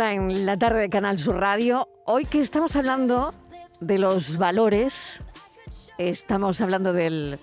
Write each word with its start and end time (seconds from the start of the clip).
En 0.00 0.46
la 0.46 0.56
tarde 0.56 0.82
de 0.82 0.90
Canal 0.90 1.18
Sur 1.18 1.40
Radio. 1.40 1.88
Hoy 2.04 2.24
que 2.24 2.38
estamos 2.38 2.76
hablando 2.76 3.34
de 3.80 3.98
los 3.98 4.38
valores, 4.38 5.20
estamos 5.98 6.60
hablando 6.60 6.92
del, 6.92 7.40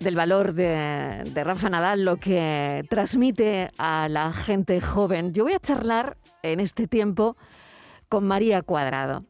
del 0.00 0.16
valor 0.16 0.54
de, 0.54 1.30
Rafa 1.44 1.68
Nadal, 1.68 2.06
lo 2.06 2.16
que 2.16 2.86
transmite 2.88 3.68
a 3.76 4.08
la 4.08 4.32
gente 4.32 4.80
joven. 4.80 5.34
Yo 5.34 5.44
voy 5.44 5.52
a 5.52 5.60
charlar 5.60 6.16
en 6.42 6.58
este 6.58 6.86
tiempo 6.86 7.36
con 8.08 8.26
María 8.26 8.62
Cuadrado. 8.62 9.24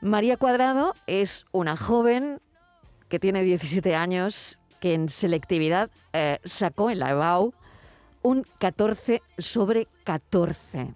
María 0.00 0.36
Cuadrado 0.36 0.96
es 1.06 1.46
una 1.52 1.76
joven 1.76 2.40
que 3.08 3.20
tiene 3.20 3.44
17 3.44 3.94
años, 3.94 4.58
que 4.80 4.94
en 4.94 5.08
selectividad 5.08 5.88
eh, 6.12 6.40
sacó 6.44 6.90
en 6.90 6.98
la 6.98 7.10
EBAU 7.10 7.54
un 8.22 8.44
14 8.58 9.22
sobre 9.38 9.86
14. 10.08 10.94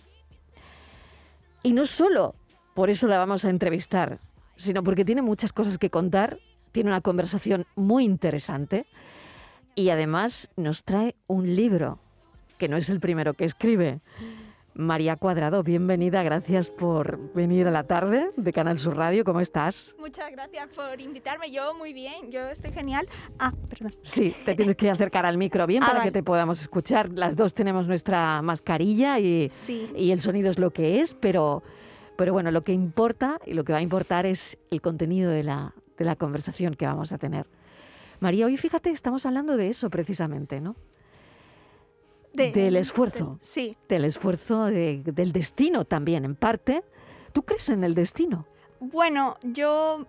Y 1.62 1.74
no 1.74 1.84
solo 1.84 2.34
por 2.72 2.88
eso 2.88 3.06
la 3.08 3.18
vamos 3.18 3.44
a 3.44 3.50
entrevistar, 3.50 4.20
sino 4.56 4.82
porque 4.82 5.04
tiene 5.04 5.20
muchas 5.20 5.52
cosas 5.52 5.76
que 5.76 5.90
contar, 5.90 6.38
tiene 6.72 6.88
una 6.88 7.02
conversación 7.02 7.66
muy 7.76 8.04
interesante 8.04 8.86
y 9.74 9.90
además 9.90 10.48
nos 10.56 10.84
trae 10.84 11.14
un 11.26 11.54
libro, 11.54 11.98
que 12.56 12.68
no 12.68 12.78
es 12.78 12.88
el 12.88 13.00
primero 13.00 13.34
que 13.34 13.44
escribe. 13.44 14.00
María 14.74 15.16
Cuadrado, 15.16 15.62
bienvenida, 15.62 16.22
gracias 16.22 16.70
por 16.70 17.32
venir 17.34 17.66
a 17.66 17.70
la 17.70 17.84
tarde 17.84 18.30
de 18.38 18.52
Canal 18.54 18.78
Sur 18.78 18.96
Radio, 18.96 19.22
¿cómo 19.22 19.40
estás? 19.40 19.94
Muchas 19.98 20.30
gracias 20.30 20.66
por 20.74 20.98
invitarme. 20.98 21.50
Yo 21.52 21.74
muy 21.74 21.92
bien, 21.92 22.30
yo 22.30 22.40
estoy 22.48 22.72
genial. 22.72 23.06
Ah, 23.38 23.52
perdón. 23.68 23.94
Sí, 24.00 24.34
te 24.46 24.54
tienes 24.54 24.76
que 24.76 24.88
acercar 24.90 25.26
al 25.26 25.36
micro 25.36 25.66
bien 25.66 25.82
Ah, 25.84 25.88
para 25.88 26.02
que 26.02 26.10
te 26.10 26.22
podamos 26.22 26.62
escuchar. 26.62 27.10
Las 27.12 27.36
dos 27.36 27.52
tenemos 27.52 27.86
nuestra 27.86 28.40
mascarilla 28.40 29.18
y, 29.18 29.50
Sí. 29.50 29.90
y 29.94 30.10
el 30.10 30.22
sonido 30.22 30.50
es 30.50 30.58
lo 30.58 30.70
que 30.70 31.00
es, 31.00 31.12
pero, 31.12 31.62
pero 32.16 32.32
bueno, 32.32 32.50
lo 32.50 32.64
que 32.64 32.72
importa 32.72 33.38
y 33.44 33.52
lo 33.52 33.64
que 33.64 33.72
va 33.72 33.78
a 33.80 33.82
importar 33.82 34.24
es 34.24 34.56
el 34.70 34.80
contenido 34.80 35.30
de 35.30 35.42
la, 35.44 35.74
de 35.98 36.04
la 36.06 36.16
conversación 36.16 36.76
que 36.76 36.86
vamos 36.86 37.12
a 37.12 37.18
tener. 37.18 37.46
María, 38.20 38.46
hoy 38.46 38.56
fíjate, 38.56 38.88
estamos 38.88 39.26
hablando 39.26 39.58
de 39.58 39.68
eso 39.68 39.90
precisamente, 39.90 40.62
¿no? 40.62 40.76
De- 42.32 42.52
Del 42.52 42.76
esfuerzo. 42.76 43.38
de- 43.40 43.46
sí. 43.46 43.76
Del 43.88 44.04
esfuerzo, 44.04 44.66
de- 44.66 45.02
del 45.04 45.32
destino 45.32 45.84
también, 45.84 46.24
en 46.24 46.34
parte. 46.34 46.82
¿Tú 47.32 47.42
crees 47.42 47.68
en 47.68 47.84
el 47.84 47.94
destino? 47.94 48.46
Bueno, 48.80 49.36
yo... 49.42 50.06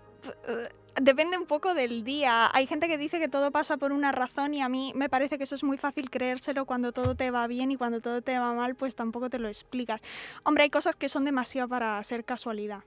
eh, 0.48 0.70
Depende 1.02 1.40
un 1.40 1.48
poco 1.48 1.74
del 1.74 2.04
día. 2.04 2.52
Hay 2.54 2.68
gente 2.68 2.88
que 2.88 3.00
dice 3.00 3.20
que 3.20 3.28
todo 3.28 3.50
pasa 3.50 3.78
por 3.78 3.92
una 3.92 4.12
razón 4.12 4.54
y 4.54 4.62
a 4.62 4.70
mí 4.70 4.94
me 4.96 5.10
parece 5.10 5.40
que 5.40 5.46
eso 5.46 5.56
es 5.56 5.64
muy 5.64 5.76
fácil 5.80 6.12
creérselo 6.12 6.66
cuando 6.66 6.92
todo 6.92 7.16
te 7.16 7.32
va 7.32 7.48
bien 7.48 7.72
y 7.72 7.78
cuando 7.78 8.00
todo 8.00 8.22
te 8.22 8.38
va 8.38 8.54
mal, 8.54 8.76
pues 8.76 8.94
tampoco 8.94 9.28
te 9.32 9.40
lo 9.40 9.48
explicas. 9.48 10.02
Hombre, 10.44 10.66
hay 10.66 10.70
cosas 10.70 10.96
que 10.96 11.10
son 11.10 11.26
demasiado 11.26 11.68
para 11.68 12.02
ser 12.04 12.24
casualidad. 12.24 12.84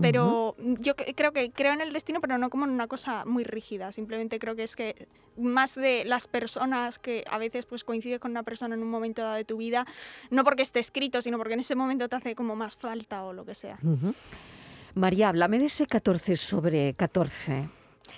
Pero 0.00 0.56
yo 0.58 0.96
creo 0.96 1.32
que 1.32 1.52
creo 1.52 1.72
en 1.72 1.80
el 1.80 1.92
destino, 1.92 2.20
pero 2.20 2.36
no 2.36 2.50
como 2.50 2.64
en 2.64 2.70
una 2.70 2.88
cosa 2.88 3.24
muy 3.24 3.44
rígida. 3.44 3.92
Simplemente 3.92 4.38
creo 4.38 4.56
que 4.56 4.64
es 4.64 4.74
que 4.74 5.06
más 5.36 5.76
de 5.76 6.04
las 6.04 6.26
personas 6.26 6.98
que 6.98 7.24
a 7.30 7.38
veces 7.38 7.64
pues 7.64 7.84
coincides 7.84 8.18
con 8.18 8.32
una 8.32 8.42
persona 8.42 8.74
en 8.74 8.82
un 8.82 8.90
momento 8.90 9.22
dado 9.22 9.36
de 9.36 9.44
tu 9.44 9.56
vida, 9.56 9.86
no 10.30 10.42
porque 10.42 10.62
esté 10.62 10.80
escrito, 10.80 11.22
sino 11.22 11.38
porque 11.38 11.54
en 11.54 11.60
ese 11.60 11.76
momento 11.76 12.08
te 12.08 12.16
hace 12.16 12.34
como 12.34 12.56
más 12.56 12.76
falta 12.76 13.22
o 13.22 13.32
lo 13.32 13.44
que 13.44 13.54
sea. 13.54 13.78
María, 14.94 15.28
háblame 15.28 15.58
de 15.58 15.66
ese 15.66 15.86
14 15.86 16.36
sobre 16.36 16.94
14. 16.94 17.68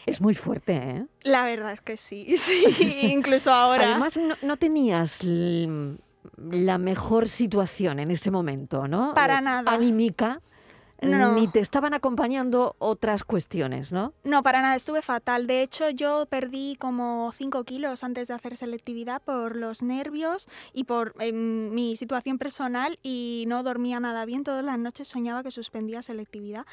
Es 0.07 0.21
muy 0.21 0.35
fuerte, 0.35 0.75
¿eh? 0.77 1.07
La 1.23 1.45
verdad 1.45 1.73
es 1.73 1.81
que 1.81 1.97
sí, 1.97 2.37
sí, 2.39 2.65
incluso 3.03 3.53
ahora. 3.53 3.91
Además, 3.91 4.17
no, 4.17 4.35
no 4.43 4.57
tenías 4.57 5.23
la 5.25 6.79
mejor 6.79 7.29
situación 7.29 7.99
en 7.99 8.11
ese 8.11 8.31
momento, 8.31 8.89
¿no? 8.89 9.15
Para 9.15 9.41
nada. 9.41 9.73
Anímica. 9.73 10.41
No. 11.03 11.33
Ni 11.33 11.49
te 11.49 11.61
estaban 11.61 11.95
acompañando 11.95 12.77
otras 12.79 13.25
cuestiones, 13.25 13.93
¿no? 13.93 14.13
No, 14.25 14.43
para 14.43 14.61
nada, 14.61 14.77
estuve 14.77 15.03
fatal. 15.03 15.47
De 15.47 15.63
hecho, 15.63 15.91
yo 15.91 16.27
perdí 16.27 16.77
como 16.77 17.33
5 17.37 17.65
kilos 17.65 18.05
antes 18.05 18.29
de 18.29 18.35
hacer 18.35 18.57
selectividad 18.57 19.23
por 19.23 19.57
los 19.57 19.83
nervios 19.83 20.49
y 20.73 20.85
por 20.85 21.15
em, 21.19 21.71
mi 21.71 21.97
situación 21.97 22.39
personal 22.39 22.99
y 23.03 23.45
no 23.49 23.63
dormía 23.63 24.01
nada 24.01 24.25
bien. 24.25 24.45
Todas 24.45 24.65
las 24.65 24.79
noches 24.79 25.09
soñaba 25.09 25.43
que 25.43 25.51
suspendía 25.51 26.03
selectividad. 26.03 26.67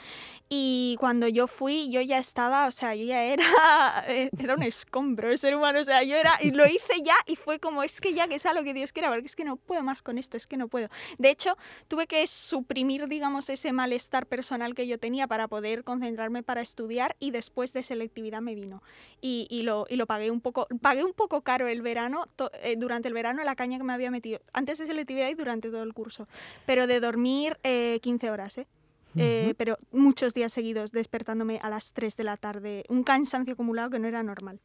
Y 0.50 0.98
cuando 1.00 1.28
yo 1.28 1.48
fui, 1.48 1.90
yo 1.92 2.02
ya 2.02 2.18
estaba, 2.18 2.68
o 2.68 2.72
sea, 2.72 2.96
yo 2.96 3.06
ya 3.06 3.24
era, 3.24 3.46
eh, 4.08 4.30
era 4.38 4.56
un 4.56 4.64
escombro 4.64 5.32
el 5.32 5.38
ser 5.38 5.56
humano. 5.56 5.80
O 5.80 5.86
sea, 5.86 6.04
yo 6.04 6.16
era, 6.16 6.38
y 6.42 6.52
lo 6.52 6.66
hice 6.66 7.02
ya 7.04 7.16
y 7.26 7.36
fue 7.36 7.60
como, 7.60 7.84
es 7.84 8.02
que 8.02 8.14
ya 8.14 8.28
que 8.28 8.40
sea 8.40 8.54
lo 8.54 8.64
que 8.64 8.74
Dios 8.74 8.92
quiera, 8.92 9.10
porque 9.10 9.26
es 9.26 9.36
que 9.36 9.46
no 9.46 9.56
puedo 9.56 9.84
más 9.84 10.02
con 10.02 10.18
esto, 10.18 10.38
es 10.38 10.48
que 10.48 10.58
no 10.58 10.68
puedo. 10.68 10.90
De 11.18 11.30
hecho, 11.30 11.58
tuve 11.88 12.08
que 12.08 12.26
suprimir, 12.28 13.08
digamos, 13.08 13.50
ese 13.50 13.72
malestar 13.72 14.17
personal 14.26 14.74
que 14.74 14.88
yo 14.88 14.98
tenía 14.98 15.28
para 15.28 15.48
poder 15.48 15.84
concentrarme 15.84 16.42
para 16.44 16.62
estudiar 16.62 17.16
y 17.20 17.32
después 17.32 17.72
de 17.74 17.84
selectividad 17.84 18.42
me 18.42 18.56
vino. 18.56 18.82
Y, 19.22 19.48
y 19.50 19.62
lo, 19.62 19.86
y 19.90 19.96
lo 19.98 20.08
pagué 20.08 20.32
un 20.32 20.42
poco, 20.42 20.68
pagué 20.82 21.04
un 21.04 21.14
poco 21.14 21.42
caro 21.42 21.68
el 21.68 21.82
verano, 21.84 22.26
to- 22.36 22.52
eh, 22.64 22.76
durante 22.78 23.08
el 23.08 23.14
verano 23.14 23.44
la 23.44 23.56
caña 23.56 23.78
que 23.78 23.84
me 23.84 23.94
había 23.94 24.10
metido, 24.10 24.40
antes 24.54 24.80
de 24.80 24.88
selectividad 24.88 25.30
y 25.30 25.36
durante 25.36 25.70
todo 25.70 25.84
el 25.84 25.94
curso. 25.94 26.28
Pero 26.66 26.88
de 26.88 27.00
dormir 27.00 27.58
eh, 27.64 28.00
15 28.02 28.32
horas, 28.32 28.58
¿eh? 28.58 28.68
Eh, 29.20 29.56
pero 29.58 29.80
muchos 29.92 30.36
días 30.36 30.54
seguidos 30.54 30.92
despertándome 30.92 31.60
a 31.63 31.70
las 31.72 31.92
3 31.94 32.16
de 32.18 32.24
la 32.24 32.38
tarde, 32.38 32.84
un 32.88 33.04
cansancio 33.04 33.54
acumulado 33.54 33.90
que 33.90 33.98
no 33.98 34.08
era 34.08 34.22
normal. 34.22 34.60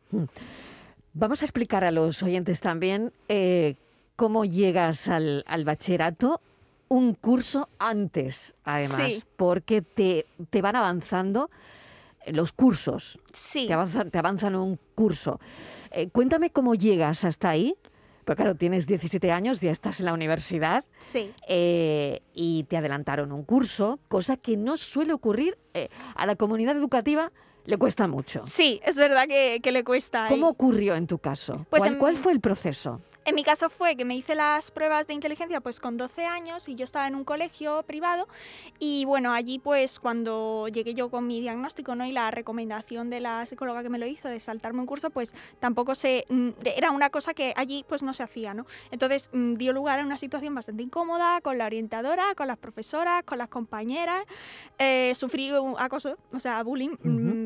Vamos 1.14 1.40
a 1.42 1.44
explicar 1.46 1.84
a 1.84 1.90
los 1.90 2.22
oyentes 2.22 2.60
también 2.60 3.12
eh, 3.28 3.76
cómo 4.16 4.44
llegas 4.44 5.08
al, 5.08 5.42
al 5.46 5.64
bachillerato 5.64 6.40
un 6.92 7.14
curso 7.14 7.68
antes, 7.78 8.54
además, 8.64 9.12
Sí. 9.14 9.22
porque 9.36 9.80
te, 9.80 10.26
te 10.50 10.60
van 10.60 10.76
avanzando 10.76 11.48
los 12.26 12.52
cursos, 12.52 13.18
Sí. 13.32 13.66
te 13.66 13.72
avanzan, 13.72 14.10
te 14.10 14.18
avanzan 14.18 14.54
un 14.56 14.78
curso. 14.94 15.40
Eh, 15.90 16.08
cuéntame 16.10 16.50
cómo 16.50 16.74
llegas 16.74 17.24
hasta 17.24 17.48
ahí, 17.48 17.74
porque 18.26 18.42
claro, 18.42 18.56
tienes 18.56 18.86
17 18.86 19.32
años, 19.32 19.60
ya 19.62 19.70
estás 19.70 20.00
en 20.00 20.06
la 20.06 20.12
universidad 20.12 20.84
Sí. 21.10 21.32
eh, 21.48 22.20
y 22.34 22.64
te 22.64 22.76
adelantaron 22.76 23.32
un 23.32 23.42
curso, 23.44 23.98
cosa 24.08 24.36
que 24.36 24.56
no 24.58 24.76
suele 24.76 25.14
ocurrir 25.14 25.56
eh, 25.74 25.88
a 26.14 26.26
la 26.26 26.36
comunidad 26.36 26.76
educativa, 26.76 27.32
le 27.64 27.78
cuesta 27.78 28.06
mucho. 28.06 28.44
Sí, 28.44 28.80
es 28.84 28.96
verdad 28.96 29.26
que, 29.26 29.60
que 29.62 29.72
le 29.72 29.82
cuesta. 29.82 30.26
¿Cómo 30.28 30.48
y- 30.48 30.50
ocurrió 30.50 30.94
en 30.94 31.06
tu 31.06 31.18
caso? 31.18 31.64
Pues 31.70 31.80
¿Cuál, 31.80 31.92
en- 31.94 31.98
cuál 31.98 32.16
fue 32.16 32.32
el 32.32 32.40
proceso? 32.40 33.00
En 33.24 33.36
mi 33.36 33.44
caso 33.44 33.70
fue 33.70 33.94
que 33.94 34.04
me 34.04 34.16
hice 34.16 34.34
las 34.34 34.72
pruebas 34.72 35.06
de 35.06 35.14
inteligencia 35.14 35.60
pues 35.60 35.78
con 35.78 35.96
12 35.96 36.24
años 36.24 36.68
y 36.68 36.74
yo 36.74 36.82
estaba 36.82 37.06
en 37.06 37.14
un 37.14 37.22
colegio 37.22 37.84
privado 37.84 38.26
y 38.80 39.04
bueno, 39.04 39.32
allí 39.32 39.60
pues 39.60 40.00
cuando 40.00 40.66
llegué 40.66 40.94
yo 40.94 41.08
con 41.08 41.28
mi 41.28 41.40
diagnóstico 41.40 41.94
¿no? 41.94 42.04
y 42.04 42.10
la 42.10 42.32
recomendación 42.32 43.10
de 43.10 43.20
la 43.20 43.46
psicóloga 43.46 43.84
que 43.84 43.90
me 43.90 44.00
lo 44.00 44.06
hizo 44.06 44.28
de 44.28 44.40
saltarme 44.40 44.80
un 44.80 44.86
curso, 44.86 45.10
pues 45.10 45.34
tampoco 45.60 45.94
se... 45.94 46.24
mm, 46.28 46.48
era 46.64 46.90
una 46.90 47.10
cosa 47.10 47.32
que 47.32 47.52
allí 47.54 47.84
pues 47.88 48.02
no 48.02 48.12
se 48.12 48.24
hacía, 48.24 48.54
¿no? 48.54 48.66
Entonces 48.90 49.30
mm, 49.32 49.54
dio 49.54 49.72
lugar 49.72 50.00
a 50.00 50.04
una 50.04 50.16
situación 50.16 50.52
bastante 50.56 50.82
incómoda 50.82 51.40
con 51.42 51.58
la 51.58 51.66
orientadora, 51.66 52.34
con 52.34 52.48
las 52.48 52.58
profesoras, 52.58 53.22
con 53.22 53.38
las 53.38 53.48
compañeras. 53.48 54.24
Eh, 54.80 55.12
sufrí 55.14 55.52
un 55.52 55.76
acoso, 55.78 56.16
o 56.32 56.40
sea, 56.40 56.60
bullying 56.64 56.96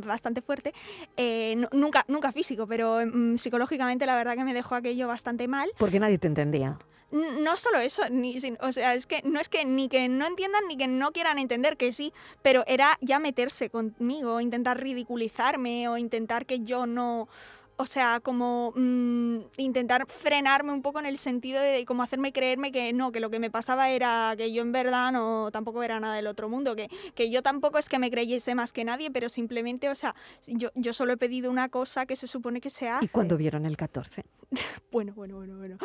bastante 0.00 0.43
fuerte. 0.43 0.75
Eh, 1.16 1.54
nu- 1.56 1.69
nunca, 1.72 2.04
nunca 2.08 2.32
físico, 2.32 2.66
pero 2.66 2.98
mm, 3.06 3.37
psicológicamente 3.37 4.06
la 4.06 4.16
verdad 4.16 4.34
que 4.37 4.44
me 4.44 4.54
dejó 4.54 4.75
aquello 4.75 5.06
bastante 5.08 5.48
mal. 5.48 5.69
Porque 5.78 6.00
nadie 6.00 6.19
te 6.19 6.26
entendía. 6.28 6.78
No 7.12 7.54
solo 7.56 7.78
eso, 7.78 8.02
ni, 8.10 8.37
o 8.60 8.72
sea, 8.72 8.93
es 8.94 9.06
que 9.06 9.22
no 9.25 9.38
es 9.38 9.48
que 9.48 9.64
ni 9.64 9.88
que 9.88 10.08
no 10.08 10.26
entiendan 10.26 10.64
ni 10.66 10.76
que 10.76 10.88
no 10.88 11.12
quieran 11.12 11.38
entender 11.38 11.76
que 11.76 11.93
sí, 11.93 12.12
pero 12.43 12.64
era 12.66 12.98
ya 13.00 13.20
meterse 13.20 13.70
conmigo, 13.70 14.40
intentar 14.40 14.81
ridiculizarme 14.82 15.88
o 15.88 15.96
intentar 15.99 16.46
que 16.46 16.60
yo 16.64 16.84
no, 16.87 17.28
o 17.76 17.87
sea, 17.87 18.20
como 18.20 18.73
mm, 18.75 19.38
intentar 19.58 20.06
frenarme 20.06 20.73
un 20.73 20.82
poco 20.82 20.99
en 20.99 21.06
el 21.06 21.19
sentido 21.19 21.61
de 21.61 21.84
como 21.84 22.02
hacerme 22.02 22.32
creerme 22.32 22.73
que 22.73 22.93
no, 22.93 23.12
que 23.12 23.20
lo 23.20 23.31
que 23.31 23.38
me 23.38 23.50
pasaba 23.50 23.90
era 23.90 24.34
que 24.37 24.52
yo 24.52 24.62
en 24.62 24.73
verdad 24.73 25.12
no 25.12 25.50
tampoco 25.52 25.82
era 25.82 26.00
nada 26.00 26.14
del 26.14 26.26
otro 26.26 26.49
mundo, 26.49 26.75
que, 26.75 26.88
que 27.14 27.31
yo 27.31 27.43
tampoco 27.43 27.78
es 27.78 27.88
que 27.88 27.99
me 27.99 28.11
creyese 28.11 28.55
más 28.55 28.73
que 28.73 28.84
nadie, 28.84 29.11
pero 29.11 29.28
simplemente, 29.28 29.88
o 29.90 29.94
sea, 29.94 30.14
yo, 30.46 30.70
yo 30.75 30.93
solo 30.93 31.12
he 31.12 31.17
pedido 31.17 31.50
una 31.50 31.69
cosa 31.69 32.06
que 32.06 32.17
se 32.17 32.26
supone 32.26 32.61
que 32.61 32.70
se 32.70 32.88
hace. 32.88 33.05
¿Y 33.05 33.08
cuando 33.08 33.37
vieron 33.37 33.67
el 33.67 33.76
14? 33.76 34.25
Bueno, 34.90 35.12
bueno, 35.14 35.37
bueno, 35.37 35.58
bueno. 35.58 35.76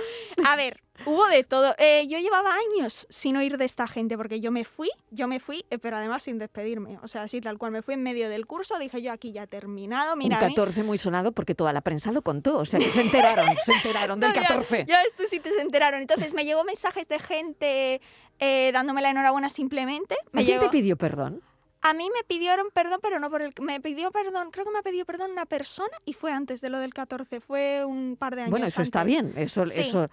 A 0.46 0.56
ver, 0.56 0.82
hubo 1.06 1.28
de 1.28 1.44
todo. 1.44 1.76
Eh, 1.78 2.06
yo 2.08 2.18
llevaba 2.20 2.54
años 2.54 3.08
sin 3.10 3.38
oír 3.38 3.58
de 3.58 3.66
esta 3.66 3.88
gente 3.88 4.18
porque 4.18 4.40
yo 4.40 4.52
me 4.52 4.66
fui, 4.66 4.90
yo 5.10 5.28
me 5.28 5.40
fui, 5.40 5.66
eh, 5.70 5.78
pero 5.78 5.98
además 5.98 6.24
sin 6.24 6.38
despedirme. 6.38 6.98
O 7.04 7.08
sea, 7.08 7.24
así 7.24 7.42
tal 7.42 7.58
cual 7.58 7.72
me 7.72 7.82
fui 7.82 7.94
en 7.94 8.04
medio 8.04 8.30
del 8.30 8.46
curso, 8.48 8.78
dije 8.80 9.02
yo 9.02 9.12
aquí 9.12 9.32
ya 9.32 9.48
terminado, 9.48 10.16
mira. 10.16 10.38
a 10.38 10.42
un 10.42 10.48
mí- 10.48 10.56
14 10.56 10.84
muy 10.84 10.98
sonado 10.98 11.32
porque 11.32 11.56
toda 11.56 11.74
la 11.74 11.82
prensa 11.82 12.12
lo 12.12 12.22
contó. 12.22 12.58
O 12.60 12.66
sea, 12.66 12.80
que 12.80 12.90
se 12.90 13.02
enteraron, 13.02 13.46
se 13.58 13.74
enteraron 13.74 14.20
del 14.20 14.30
No, 14.30 14.36
ya- 14.36 14.42
14. 14.48 14.86
Ya, 14.88 15.02
esto 15.04 15.24
sí 15.30 15.40
te 15.40 15.52
se 15.54 15.62
enteraron. 15.62 16.02
Entonces 16.02 16.34
me 16.34 16.46
llegó 16.46 16.64
mensajes 16.64 17.08
de 17.08 17.20
gente 17.20 18.02
eh, 18.40 18.72
dándome 18.74 19.02
la 19.02 19.10
enhorabuena 19.12 19.50
simplemente. 19.50 20.16
Me 20.32 20.42
¿Alguien 20.42 20.60
te 20.60 20.70
pidió 20.70 20.98
perdón? 20.98 21.42
A 21.84 21.94
mí 21.96 22.08
me 22.14 22.24
pidieron 22.24 22.68
perdón, 22.72 23.00
pero 23.02 23.20
no 23.20 23.32
por 23.32 23.42
el... 23.42 23.52
Me 23.60 23.82
pidió 23.82 24.12
perdón, 24.12 24.52
creo 24.52 24.66
que 24.66 24.72
me 24.72 24.78
ha 24.78 24.84
pedido 24.84 25.04
perdón 25.04 25.32
una 25.32 25.48
persona 25.48 25.98
y 26.06 26.14
fue 26.14 26.32
antes 26.32 26.62
de 26.62 26.70
lo 26.70 26.78
del 26.78 26.94
14, 26.94 27.40
fue 27.40 27.84
un 27.84 28.18
par 28.20 28.36
de 28.36 28.42
años 28.44 28.52
Bueno, 28.52 28.68
eso 28.68 28.84
está 28.84 29.04
bien. 29.04 29.34
Eso, 29.36 29.66
Sí. 29.66 29.82
eso 29.82 30.08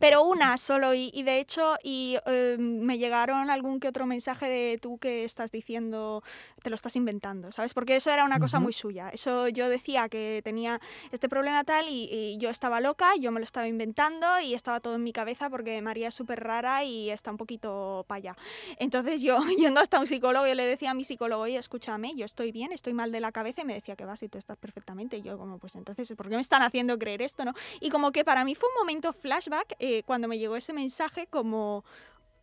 Pero 0.00 0.22
una 0.22 0.56
solo, 0.58 0.94
y, 0.94 1.10
y 1.12 1.22
de 1.24 1.38
hecho, 1.40 1.76
y 1.82 2.16
eh, 2.26 2.56
me 2.58 2.98
llegaron 2.98 3.50
algún 3.50 3.80
que 3.80 3.88
otro 3.88 4.06
mensaje 4.06 4.46
de 4.46 4.78
tú 4.80 4.98
que 4.98 5.24
estás 5.24 5.50
diciendo, 5.50 6.22
te 6.62 6.70
lo 6.70 6.76
estás 6.76 6.94
inventando, 6.96 7.50
¿sabes? 7.50 7.74
Porque 7.74 7.96
eso 7.96 8.10
era 8.10 8.24
una 8.24 8.38
cosa 8.38 8.58
Ujú. 8.58 8.64
muy 8.64 8.72
suya. 8.72 9.10
Eso 9.10 9.48
yo 9.48 9.68
decía 9.68 10.08
que 10.08 10.40
tenía 10.44 10.80
este 11.10 11.28
problema 11.28 11.64
tal 11.64 11.88
y, 11.88 12.08
y 12.12 12.38
yo 12.38 12.50
estaba 12.50 12.80
loca, 12.80 13.16
yo 13.18 13.32
me 13.32 13.40
lo 13.40 13.44
estaba 13.44 13.66
inventando 13.66 14.26
y 14.40 14.54
estaba 14.54 14.80
todo 14.80 14.94
en 14.94 15.02
mi 15.02 15.12
cabeza 15.12 15.50
porque 15.50 15.80
María 15.82 16.08
es 16.08 16.14
súper 16.14 16.40
rara 16.44 16.84
y 16.84 17.10
está 17.10 17.30
un 17.30 17.36
poquito 17.36 18.04
para 18.06 18.18
allá. 18.18 18.36
Entonces 18.78 19.22
yo, 19.22 19.38
yendo 19.58 19.80
hasta 19.80 19.98
un 19.98 20.06
psicólogo, 20.06 20.46
yo 20.46 20.54
le 20.54 20.64
decía 20.64 20.90
a 20.92 20.94
mi 20.94 21.04
psicólogo, 21.04 21.42
oye, 21.42 21.56
escúchame, 21.56 22.14
yo 22.14 22.24
estoy 22.24 22.52
bien, 22.52 22.72
estoy 22.72 22.92
mal 22.92 23.10
de 23.12 23.20
la 23.20 23.32
cabeza 23.32 23.62
y 23.62 23.64
me 23.64 23.74
decía 23.74 23.96
que 23.96 24.04
vas 24.04 24.22
y 24.22 24.28
tú 24.28 24.38
estás 24.38 24.56
perfectamente. 24.58 25.16
Y 25.16 25.22
yo 25.22 25.38
como, 25.38 25.58
pues 25.58 25.74
entonces, 25.74 26.12
¿por 26.16 26.28
qué 26.28 26.36
me 26.36 26.40
están 26.40 26.62
haciendo 26.62 26.98
creer 26.98 27.22
esto, 27.22 27.44
no? 27.44 27.52
Y 27.80 27.90
como 27.90 28.12
que 28.12 28.24
para 28.24 28.44
mí 28.44 28.54
fue 28.54 28.68
un 28.68 28.80
momento 28.80 29.12
flashback 29.40 29.74
eh, 29.78 30.02
cuando 30.04 30.28
me 30.28 30.38
llegó 30.38 30.56
ese 30.56 30.72
mensaje 30.72 31.26
como 31.26 31.84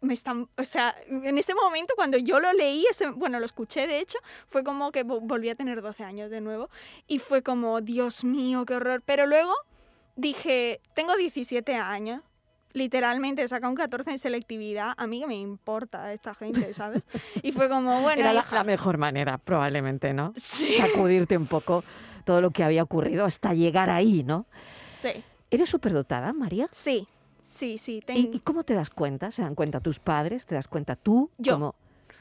me 0.02 0.14
están, 0.14 0.48
o 0.58 0.64
sea, 0.64 0.96
en 1.08 1.38
ese 1.38 1.56
momento 1.56 1.94
cuando 1.96 2.18
yo 2.18 2.40
lo 2.40 2.54
leí, 2.54 2.86
ese, 2.92 3.08
bueno, 3.10 3.40
lo 3.40 3.46
escuché 3.46 3.88
de 3.88 4.00
hecho, 4.00 4.20
fue 4.46 4.64
como 4.64 4.92
que 4.92 5.04
vo- 5.04 5.20
volví 5.22 5.50
a 5.50 5.56
tener 5.56 5.82
12 5.82 6.04
años 6.04 6.30
de 6.30 6.42
nuevo 6.42 6.70
y 7.08 7.18
fue 7.20 7.42
como, 7.42 7.82
Dios 7.82 8.24
mío, 8.24 8.66
qué 8.66 8.76
horror. 8.76 9.02
Pero 9.04 9.26
luego 9.26 9.54
dije, 10.16 10.80
tengo 10.94 11.16
17 11.16 11.74
años, 11.76 12.22
literalmente 12.74 13.42
he 13.42 13.48
sacado 13.48 13.72
un 13.72 13.78
14 13.78 14.12
en 14.12 14.20
selectividad, 14.20 14.94
a 14.96 15.08
mí 15.08 15.22
que 15.22 15.28
me 15.28 15.38
importa 15.38 16.14
esta 16.14 16.36
gente, 16.36 16.72
¿sabes? 16.74 17.04
Y 17.42 17.52
fue 17.52 17.68
como, 17.68 18.02
bueno, 18.02 18.22
era 18.22 18.34
la, 18.34 18.46
la 18.52 18.64
mejor 18.64 18.98
manera, 19.00 19.40
probablemente, 19.40 20.14
¿no? 20.14 20.34
Sí. 20.38 20.74
Sacudirte 20.76 21.36
un 21.36 21.48
poco 21.48 21.84
todo 22.26 22.42
lo 22.42 22.52
que 22.52 22.64
había 22.64 22.84
ocurrido 22.84 23.26
hasta 23.26 23.54
llegar 23.56 23.90
ahí, 23.90 24.24
¿no? 24.24 24.46
sí, 24.88 25.24
¿Eres 25.52 25.70
superdotada, 25.70 26.34
María? 26.34 26.68
sí, 26.72 27.08
sí, 27.46 27.78
sí, 27.78 28.02
ten- 28.06 28.18
¿Y, 28.18 28.30
y 28.38 28.40
cómo 28.40 28.64
te 28.64 28.74
das 28.74 28.90
cuenta? 28.90 29.32
¿Se 29.32 29.42
dan 29.44 29.56
cuenta 29.56 29.80
tus 29.80 30.00
padres? 30.00 30.46
¿Te 30.46 30.56
das 30.56 30.68
cuenta 30.68 30.96
tú? 30.96 31.30
Yo. 31.38 31.54
¿Cómo? 31.54 31.76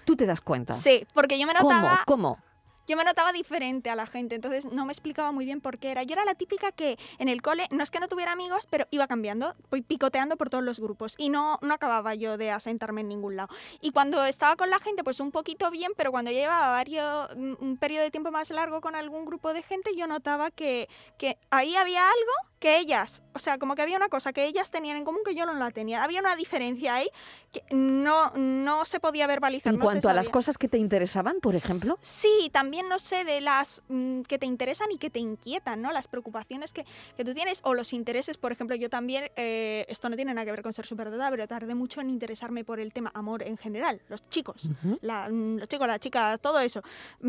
¿Tú 0.05 0.17
te 0.17 0.27
das 0.27 0.41
cuenta? 0.41 0.75
sí, 0.75 1.07
porque 1.15 1.39
yo 1.39 1.47
me 1.47 1.55
¿Cómo? 1.55 1.71
notaba... 1.73 2.03
¿Cómo? 2.07 2.39
yo 2.87 2.99
me 2.99 3.05
notaba 3.05 3.33
diferente 3.33 3.89
a 3.89 3.97
la 3.97 4.07
gente, 4.07 4.35
entonces 4.35 4.67
no 4.67 4.85
me 4.85 4.93
explicaba 4.93 5.33
muy 5.33 5.47
bien 5.47 5.63
por 5.63 5.79
qué 5.79 5.91
era. 5.91 6.03
Yo 6.03 6.13
era 6.13 6.27
la 6.27 6.35
típica 6.35 6.71
que 6.71 6.99
en 7.19 7.31
el 7.31 7.41
cole, 7.41 7.67
no 7.71 7.83
es 7.83 7.91
que 7.91 7.99
no 7.99 8.09
tuviera 8.09 8.33
amigos, 8.33 8.67
pero 8.69 8.85
iba 8.91 9.07
cambiando, 9.07 9.55
picoteando 9.89 10.37
por 10.37 10.51
todos 10.51 10.63
los 10.63 10.79
grupos 10.81 11.15
y 11.17 11.31
no, 11.31 11.59
no 11.63 11.73
acababa 11.73 12.15
yo 12.15 12.37
de 12.37 12.51
asentarme 12.51 13.01
en 13.01 13.09
ningún 13.09 13.37
lado. 13.37 13.49
Y 13.81 13.93
cuando 13.93 14.23
estaba 14.27 14.57
con 14.57 14.69
la 14.69 14.81
gente, 14.81 15.03
pues 15.03 15.19
un 15.21 15.31
poquito 15.33 15.71
bien, 15.71 15.93
pero 15.97 16.11
cuando 16.11 16.31
ya 16.31 16.41
llevaba 16.41 16.69
varios, 16.73 17.31
un 17.35 17.79
periodo 17.81 18.03
de 18.05 18.11
tiempo 18.11 18.31
más 18.31 18.51
largo 18.51 18.83
con 18.83 18.95
algún 18.95 19.25
grupo 19.25 19.55
de 19.55 19.63
gente, 19.63 19.97
yo 19.97 20.07
notaba 20.07 20.51
que, 20.51 20.91
que 21.17 21.39
ahí 21.51 21.77
había 21.77 22.03
algo 22.07 22.33
que 22.65 22.79
ellas, 22.79 23.23
o 23.35 23.39
sea, 23.39 23.59
como 23.59 23.75
que 23.75 23.83
había 23.83 23.99
una 23.99 24.09
cosa 24.09 24.33
que 24.33 24.47
ellas 24.47 24.71
tenían 24.71 24.97
en 24.97 25.05
común 25.05 25.21
que 25.23 25.35
yo 25.35 25.45
no 25.45 25.53
la 25.53 25.71
tenía. 25.71 26.03
Había 26.03 26.21
una 26.21 26.35
diferencia 26.35 26.95
ahí 26.95 27.11
que 27.53 27.63
no, 27.75 28.31
no 28.37 28.87
se 28.87 29.01
podía 29.01 29.27
verbalizar. 29.27 29.71
En 29.75 29.79
no 29.79 29.85
cuanto 29.85 30.09
a 30.09 30.15
las 30.15 30.31
cosas 30.31 30.57
que 30.57 30.67
te 30.67 30.79
interesaban, 30.79 31.41
por 31.43 31.55
ejemplo. 31.55 31.99
Sí, 32.01 32.49
también 32.55 32.89
no 32.89 32.99
sé 32.99 33.25
de 33.25 33.43
las 33.43 33.83
mm, 33.89 34.23
que 34.23 34.39
te 34.39 34.47
interesan 34.47 34.91
y 34.91 34.97
que 34.97 35.11
te 35.11 35.19
inquietan, 35.19 35.83
¿no? 35.83 35.93
Las 35.93 36.09
preocupaciones 36.09 36.73
que, 36.73 36.87
que 37.19 37.23
tú 37.27 37.35
tienes 37.35 37.61
o 37.65 37.75
los 37.75 37.93
intereses, 37.93 38.39
por 38.39 38.51
ejemplo, 38.51 38.75
yo 38.77 38.89
también, 38.89 39.31
eh, 39.37 39.85
esto 39.91 40.09
no 40.09 40.17
tiene 40.17 40.33
nada 40.33 40.47
que 40.47 40.51
ver 40.53 40.63
con 40.63 40.73
ser 40.73 40.87
superdotada, 40.87 41.29
pero 41.31 41.47
tardé 41.47 41.75
mucho 41.75 42.01
en 42.01 42.09
interesarme 42.09 42.65
por 42.65 42.81
el 42.81 42.95
tema 42.95 43.11
amor 43.13 43.43
en 43.43 43.59
general, 43.59 44.01
los 44.09 44.27
chicos, 44.31 44.65
Ujú. 44.65 44.99
la- 45.03 45.29
mm, 45.29 45.59
los 45.59 45.69
chicos, 45.69 45.87
las 45.87 46.01
chicas, 46.01 46.41
todo 46.41 46.61
eso. 46.61 46.81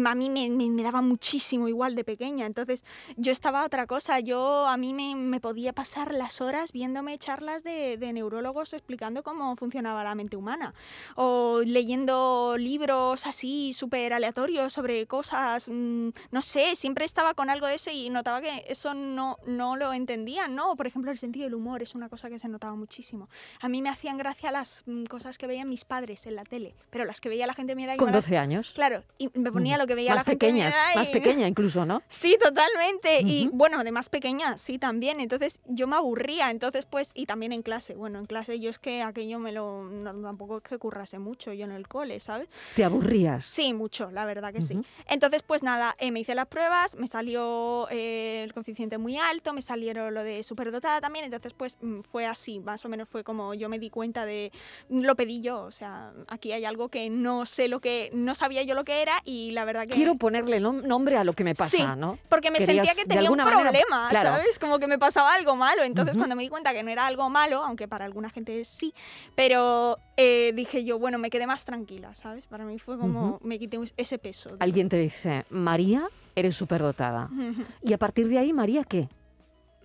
A 0.06 0.16
mí 0.16 0.30
me, 0.30 0.50
me- 0.50 0.70
me 0.70 0.82
daba 0.82 1.02
muchísimo 1.02 1.68
igual 1.68 1.94
de 1.94 2.06
pequeña, 2.06 2.46
entonces 2.46 2.86
yo 3.18 3.34
estaba 3.34 3.66
otra 3.66 3.86
cosa, 3.86 4.22
yo 4.22 4.66
a 4.66 4.78
mí 4.78 4.94
me, 4.94 5.14
me 5.26 5.40
podía 5.40 5.74
pasar 5.74 6.14
las 6.14 6.42
horas 6.42 6.72
viéndome 6.72 7.18
charlas 7.18 7.64
de, 7.64 7.98
de 7.98 8.14
neurólogos 8.14 8.74
explicando 8.74 9.24
cómo 9.24 9.56
funcionaba 9.56 10.04
la 10.04 10.16
mente 10.16 10.38
humana 10.38 10.74
o 11.16 11.62
leyendo 11.66 12.56
libros 12.58 13.26
así 13.26 13.74
súper 13.74 14.14
aleatorios 14.14 14.74
sobre 14.74 15.06
cosas, 15.08 15.70
mm, 15.70 16.10
no 16.32 16.42
sé, 16.42 16.76
siempre 16.76 17.06
estaba 17.06 17.34
con 17.34 17.50
algo 17.50 17.68
de 17.68 17.76
eso 17.76 17.92
y 17.92 18.10
notaba 18.10 18.42
que 18.42 18.66
eso 18.68 18.94
no, 18.94 19.38
no 19.46 19.76
lo 19.76 19.94
entendían, 19.94 20.56
¿no? 20.56 20.76
Por 20.76 20.88
ejemplo, 20.88 21.12
el 21.12 21.18
sentido 21.18 21.46
del 21.46 21.56
humor 21.56 21.82
es 21.84 21.96
una 21.96 22.10
cosa 22.10 22.30
que 22.30 22.40
se 22.40 22.48
notaba 22.48 22.76
muchísimo. 22.76 23.30
A 23.62 23.70
mí 23.70 23.82
me 23.82 23.90
hacían 23.90 24.18
gracia 24.18 24.52
las 24.52 24.84
mm, 24.86 25.06
cosas 25.06 25.38
que 25.38 25.48
veían 25.48 25.70
mis 25.70 25.86
padres 25.86 26.26
en 26.28 26.36
la 26.36 26.44
tele, 26.44 26.76
pero 26.90 27.06
las 27.06 27.22
que 27.22 27.30
veía 27.30 27.48
la 27.48 27.54
gente 27.54 27.72
de 27.72 27.76
mi 27.76 27.86
edad 27.86 27.96
y 27.96 27.98
Con 27.98 28.08
no 28.08 28.14
las- 28.18 28.26
12 28.26 28.38
años. 28.38 28.74
Claro, 28.76 29.04
y 29.18 29.30
me 29.38 29.52
ponía 29.52 29.78
lo 29.78 29.88
que 29.88 29.96
veía 29.96 30.12
más 30.12 30.22
la 30.22 30.24
gente 30.32 30.46
de 30.48 30.54
mi 30.54 30.60
pequeñas, 30.60 30.96
más 30.96 31.10
y- 31.10 31.12
pequeña 31.12 31.48
incluso, 31.48 31.86
¿no? 31.86 32.02
Sí, 32.10 32.38
totalmente. 32.42 33.22
Y 33.22 33.48
Ujú. 33.48 33.58
bueno, 33.58 33.84
de 33.84 33.92
más 33.92 34.10
pequeña, 34.10 34.58
sí, 34.58 34.78
también. 34.80 35.05
Entonces 35.20 35.60
yo 35.66 35.88
me 35.88 35.96
aburría. 35.96 36.50
Entonces, 36.52 36.86
pues, 36.86 37.12
y 37.14 37.26
también 37.26 37.52
en 37.52 37.62
clase. 37.62 37.94
Bueno, 37.96 38.20
en 38.20 38.26
clase 38.26 38.60
yo 38.60 38.70
es 38.70 38.80
que 38.80 39.02
aquello 39.02 39.40
me 39.40 39.52
lo. 39.52 39.84
no- 39.84 40.14
tampoco 40.22 40.58
es 40.58 40.64
que 40.64 40.78
currase 40.78 41.20
mucho 41.20 41.54
yo 41.54 41.66
en 41.66 41.72
el 41.72 41.88
cole, 41.88 42.20
¿sabes? 42.20 42.48
Te 42.76 42.84
aburrías. 42.84 43.46
Sí, 43.46 43.74
mucho, 43.74 44.12
la 44.12 44.26
verdad 44.26 44.52
que 44.54 44.62
sí. 44.62 44.80
Entonces, 45.08 45.44
pues 45.44 45.64
nada, 45.64 45.96
eh, 46.00 46.12
me 46.12 46.20
hice 46.20 46.36
las 46.36 46.48
pruebas, 46.48 46.96
me 46.98 47.08
salió 47.08 47.88
eh, 47.92 48.42
el 48.44 48.54
coeficiente 48.54 48.98
muy 48.98 49.18
alto, 49.18 49.54
me 49.54 49.62
salieron 49.62 50.14
lo 50.14 50.24
de 50.24 50.44
superdotada 50.44 51.02
también. 51.02 51.26
Entonces, 51.26 51.54
pues 51.54 51.78
mm, 51.82 52.02
fue 52.02 52.26
así, 52.26 52.60
más 52.60 52.84
o 52.86 52.90
menos 52.90 53.08
fue 53.10 53.24
como 53.24 53.54
yo 53.54 53.70
me 53.70 53.80
di 53.80 53.90
cuenta 53.90 54.26
de. 54.26 54.52
Lo 54.90 55.16
pedí 55.16 55.42
yo, 55.42 55.62
o 55.64 55.72
sea, 55.72 56.12
aquí 56.28 56.52
hay 56.52 56.66
algo 56.66 56.90
que 56.90 57.10
no 57.10 57.46
sé 57.46 57.68
lo 57.68 57.80
que. 57.82 58.10
No 58.14 58.36
sabía 58.36 58.64
yo 58.64 58.76
lo 58.76 58.84
que 58.84 59.02
era 59.02 59.22
y 59.26 59.52
la 59.52 59.66
verdad 59.66 59.84
que. 59.88 59.94
Quiero 59.94 60.16
ponerle 60.16 60.60
nom- 60.62 60.84
nombre 60.84 61.18
a 61.18 61.24
lo 61.24 61.34
que 61.34 61.44
me 61.44 61.56
pasa, 61.56 61.76
Sí, 61.78 61.84
¿no? 61.98 62.18
Porque 62.30 62.52
me 62.52 62.60
Querías, 62.60 62.88
sentía 62.88 63.04
que 63.04 63.08
tenía 63.08 63.30
un 63.32 63.38
manera, 63.38 63.60
problema, 63.62 64.08
claro. 64.10 64.30
¿sabes? 64.30 64.60
Como 64.60 64.80
que 64.80 64.88
me 64.88 64.95
pasaba 64.98 65.34
algo 65.34 65.56
malo. 65.56 65.84
Entonces, 65.84 66.14
Ujú. 66.16 66.20
cuando 66.22 66.36
me 66.36 66.44
di 66.44 66.50
cuenta 66.50 66.74
que 66.74 66.84
no 66.84 66.90
era 66.92 67.06
algo 67.06 67.30
malo, 67.30 67.64
aunque 67.64 67.88
para 67.88 68.06
alguna 68.06 68.30
gente 68.30 68.64
sí, 68.66 68.94
pero 69.36 69.98
eh, 70.18 70.52
dije 70.56 70.84
yo, 70.84 71.00
bueno, 71.00 71.18
me 71.18 71.30
quedé 71.30 71.48
más 71.48 71.66
tranquila, 71.66 72.14
¿sabes? 72.16 72.48
Para 72.48 72.66
mí 72.66 72.80
fue 72.80 72.98
como, 72.98 73.40
me 73.44 73.60
quité 73.60 73.80
ese 73.98 74.18
peso. 74.18 74.50
de- 74.58 74.64
Alguien 74.64 74.90
te 74.90 74.98
dice, 74.98 75.46
María, 75.50 76.08
eres 76.36 76.56
superdotada. 76.56 77.30
Ujú. 77.32 77.64
Y 77.82 77.94
a 77.94 77.98
partir 77.98 78.28
de 78.28 78.38
ahí, 78.40 78.54
María, 78.54 78.84
¿qué? 78.84 79.10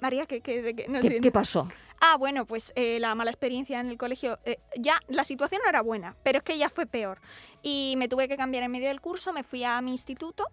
María, 0.01 0.25
¿qué, 0.27 0.41
qué, 0.41 0.75
qué? 0.75 0.87
No 0.89 1.01
¿Qué, 1.01 1.21
qué 1.21 1.31
pasó? 1.31 1.69
Ah, 2.01 2.17
bueno, 2.17 2.47
pues 2.47 2.73
eh, 2.75 2.99
la 2.99 3.15
mala 3.15 3.31
experiencia 3.31 3.79
en 3.81 3.89
el 3.91 3.99
colegio, 3.99 4.39
eh, 4.47 4.59
ya 4.79 4.99
la 5.09 5.25
situación 5.25 5.61
no 5.63 5.69
era 5.69 5.83
buena, 5.83 6.17
pero 6.23 6.39
es 6.39 6.45
que 6.45 6.57
ya 6.57 6.71
fue 6.71 6.87
peor. 6.87 7.21
Y 7.63 7.95
me 7.99 8.09
tuve 8.09 8.27
que 8.27 8.39
cambiar 8.39 8.65
en 8.65 8.71
medio 8.71 8.89
del 8.89 9.03
curso, 9.03 9.35
me 9.35 9.43
fui 9.45 9.63
a 9.65 9.79
mi 9.83 9.91
instituto 9.91 10.47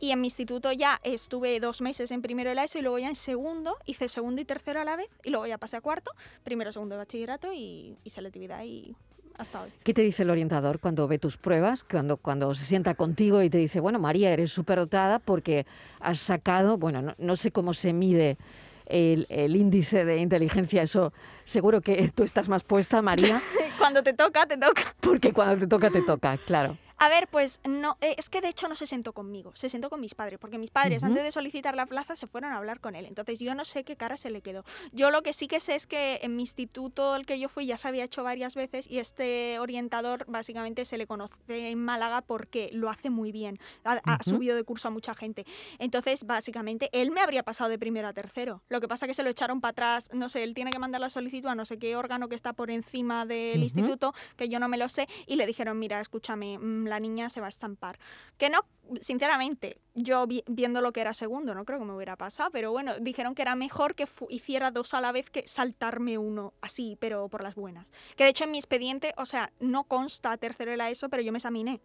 Y 0.00 0.12
en 0.12 0.20
mi 0.20 0.28
instituto 0.28 0.72
ya 0.72 0.98
estuve 1.04 1.60
dos 1.60 1.82
meses 1.82 2.10
en 2.10 2.22
primero 2.22 2.48
de 2.48 2.54
la 2.56 2.64
ESO 2.64 2.78
y 2.78 2.82
luego 2.82 2.98
ya 2.98 3.08
en 3.08 3.14
segundo, 3.14 3.76
hice 3.84 4.08
segundo 4.08 4.40
y 4.40 4.46
tercero 4.46 4.80
a 4.80 4.84
la 4.84 4.96
vez 4.96 5.08
y 5.22 5.30
luego 5.30 5.46
ya 5.46 5.58
pasé 5.58 5.76
a 5.76 5.82
cuarto, 5.82 6.10
primero, 6.42 6.72
segundo 6.72 6.94
de 6.94 7.00
bachillerato 7.00 7.52
y, 7.52 7.96
y 8.02 8.10
selectividad 8.10 8.64
y 8.64 8.96
hasta 9.36 9.62
hoy. 9.62 9.70
¿Qué 9.82 9.92
te 9.92 10.02
dice 10.02 10.22
el 10.22 10.30
orientador 10.30 10.80
cuando 10.80 11.06
ve 11.06 11.18
tus 11.18 11.36
pruebas, 11.36 11.84
cuando, 11.84 12.16
cuando 12.16 12.54
se 12.54 12.64
sienta 12.64 12.94
contigo 12.94 13.42
y 13.42 13.50
te 13.50 13.58
dice, 13.58 13.80
bueno, 13.80 13.98
María, 13.98 14.30
eres 14.32 14.52
superdotada 14.52 15.18
porque 15.18 15.66
has 16.00 16.18
sacado, 16.18 16.78
bueno, 16.78 17.02
no, 17.02 17.14
no 17.18 17.36
sé 17.36 17.50
cómo 17.50 17.74
se 17.74 17.92
mide 17.92 18.38
el, 18.86 19.26
el 19.28 19.54
índice 19.54 20.04
de 20.04 20.18
inteligencia, 20.18 20.82
eso 20.82 21.12
seguro 21.44 21.80
que 21.80 22.10
tú 22.14 22.22
estás 22.22 22.48
más 22.48 22.64
puesta, 22.64 23.02
María, 23.02 23.40
Cuando 23.78 24.02
te 24.02 24.12
toca, 24.12 24.46
te 24.46 24.56
toca. 24.58 24.94
porque 25.00 25.32
cuando 25.32 25.58
te 25.58 25.66
toca, 25.66 25.90
te 25.90 26.02
toca, 26.02 26.36
claro. 26.38 26.76
A 27.02 27.08
ver, 27.08 27.28
pues 27.28 27.60
no, 27.66 27.96
eh, 28.02 28.14
es 28.18 28.28
que 28.28 28.42
de 28.42 28.48
hecho 28.48 28.68
no 28.68 28.74
se 28.74 28.86
sentó 28.86 29.14
conmigo, 29.14 29.52
se 29.54 29.70
sentó 29.70 29.88
con 29.88 30.02
mis 30.02 30.14
padres, 30.14 30.38
porque 30.38 30.58
mis 30.58 30.70
padres 30.70 31.02
antes 31.02 31.22
de 31.22 31.32
solicitar 31.32 31.74
la 31.74 31.86
plaza 31.86 32.14
se 32.14 32.26
fueron 32.26 32.52
a 32.52 32.58
hablar 32.58 32.78
con 32.78 32.94
él. 32.94 33.06
Entonces 33.06 33.38
yo 33.38 33.54
no 33.54 33.64
sé 33.64 33.84
qué 33.84 33.96
cara 33.96 34.18
se 34.18 34.28
le 34.28 34.42
quedó. 34.42 34.64
Yo 34.92 35.10
lo 35.10 35.22
que 35.22 35.32
sí 35.32 35.48
que 35.48 35.60
sé 35.60 35.76
es 35.76 35.86
que 35.86 36.20
en 36.20 36.36
mi 36.36 36.42
instituto 36.42 37.14
al 37.14 37.24
que 37.24 37.38
yo 37.38 37.48
fui 37.48 37.64
ya 37.64 37.78
se 37.78 37.88
había 37.88 38.04
hecho 38.04 38.22
varias 38.22 38.54
veces 38.54 38.86
y 38.86 38.98
este 38.98 39.58
orientador 39.60 40.26
básicamente 40.28 40.84
se 40.84 40.98
le 40.98 41.06
conoce 41.06 41.32
en 41.48 41.78
Málaga 41.78 42.20
porque 42.20 42.68
lo 42.74 42.90
hace 42.90 43.08
muy 43.08 43.32
bien. 43.32 43.58
Ha, 43.84 44.22
subido 44.22 44.54
de 44.54 44.62
curso 44.64 44.88
a 44.88 44.90
mucha 44.90 45.14
gente. 45.14 45.46
Entonces 45.78 46.24
básicamente 46.24 46.90
él 46.92 47.12
me 47.12 47.22
habría 47.22 47.42
pasado 47.42 47.70
de 47.70 47.78
primero 47.78 48.08
a 48.08 48.12
tercero. 48.12 48.60
Lo 48.68 48.78
que 48.82 48.88
pasa 48.88 49.06
que 49.06 49.14
se 49.14 49.22
lo 49.22 49.30
echaron 49.30 49.62
para 49.62 49.70
atrás, 49.70 50.10
no 50.12 50.28
sé, 50.28 50.42
él 50.42 50.52
tiene 50.52 50.70
que 50.70 50.78
mandar 50.78 51.00
la 51.00 51.08
solicitud 51.08 51.48
a 51.48 51.54
no 51.54 51.64
sé 51.64 51.78
qué 51.78 51.96
órgano 51.96 52.28
que 52.28 52.34
está 52.34 52.52
por 52.52 52.70
encima 52.70 53.24
del 53.24 53.62
instituto 53.62 54.12
que 54.36 54.50
yo 54.50 54.60
no 54.60 54.68
me 54.68 54.76
lo 54.76 54.90
sé, 54.90 55.08
y 55.26 55.36
le 55.36 55.46
dijeron, 55.46 55.78
mira, 55.78 55.98
escúchame, 56.00 56.58
mm, 56.58 56.89
la 56.90 57.00
niña 57.00 57.30
se 57.30 57.40
va 57.40 57.46
a 57.46 57.48
estampar. 57.48 57.98
Que 58.36 58.50
no, 58.50 58.60
sinceramente, 59.00 59.78
yo 59.94 60.26
vi- 60.26 60.44
viendo 60.46 60.80
lo 60.82 60.92
que 60.92 61.00
era 61.00 61.14
segundo, 61.14 61.54
no 61.54 61.64
creo 61.64 61.78
que 61.78 61.84
me 61.86 61.94
hubiera 61.94 62.16
pasado, 62.16 62.50
pero 62.50 62.70
bueno, 62.70 62.92
dijeron 63.00 63.34
que 63.34 63.42
era 63.42 63.54
mejor 63.54 63.94
que 63.94 64.06
hiciera 64.28 64.70
dos 64.70 64.92
a 64.94 65.00
la 65.00 65.12
vez 65.12 65.30
que 65.30 65.46
saltarme 65.46 66.18
uno 66.18 66.52
así, 66.60 66.96
pero 67.00 67.28
por 67.28 67.42
las 67.42 67.54
buenas. 67.54 67.90
Que 68.16 68.24
de 68.24 68.30
hecho 68.30 68.44
en 68.44 68.50
mi 68.50 68.58
expediente, 68.58 69.14
o 69.16 69.24
sea, 69.24 69.52
no 69.60 69.84
consta 69.84 70.36
tercero 70.36 70.70
de 70.70 70.76
la 70.76 70.90
ESO, 70.90 71.08
pero 71.08 71.22
yo 71.22 71.32
me 71.32 71.38
examiné. 71.38 71.80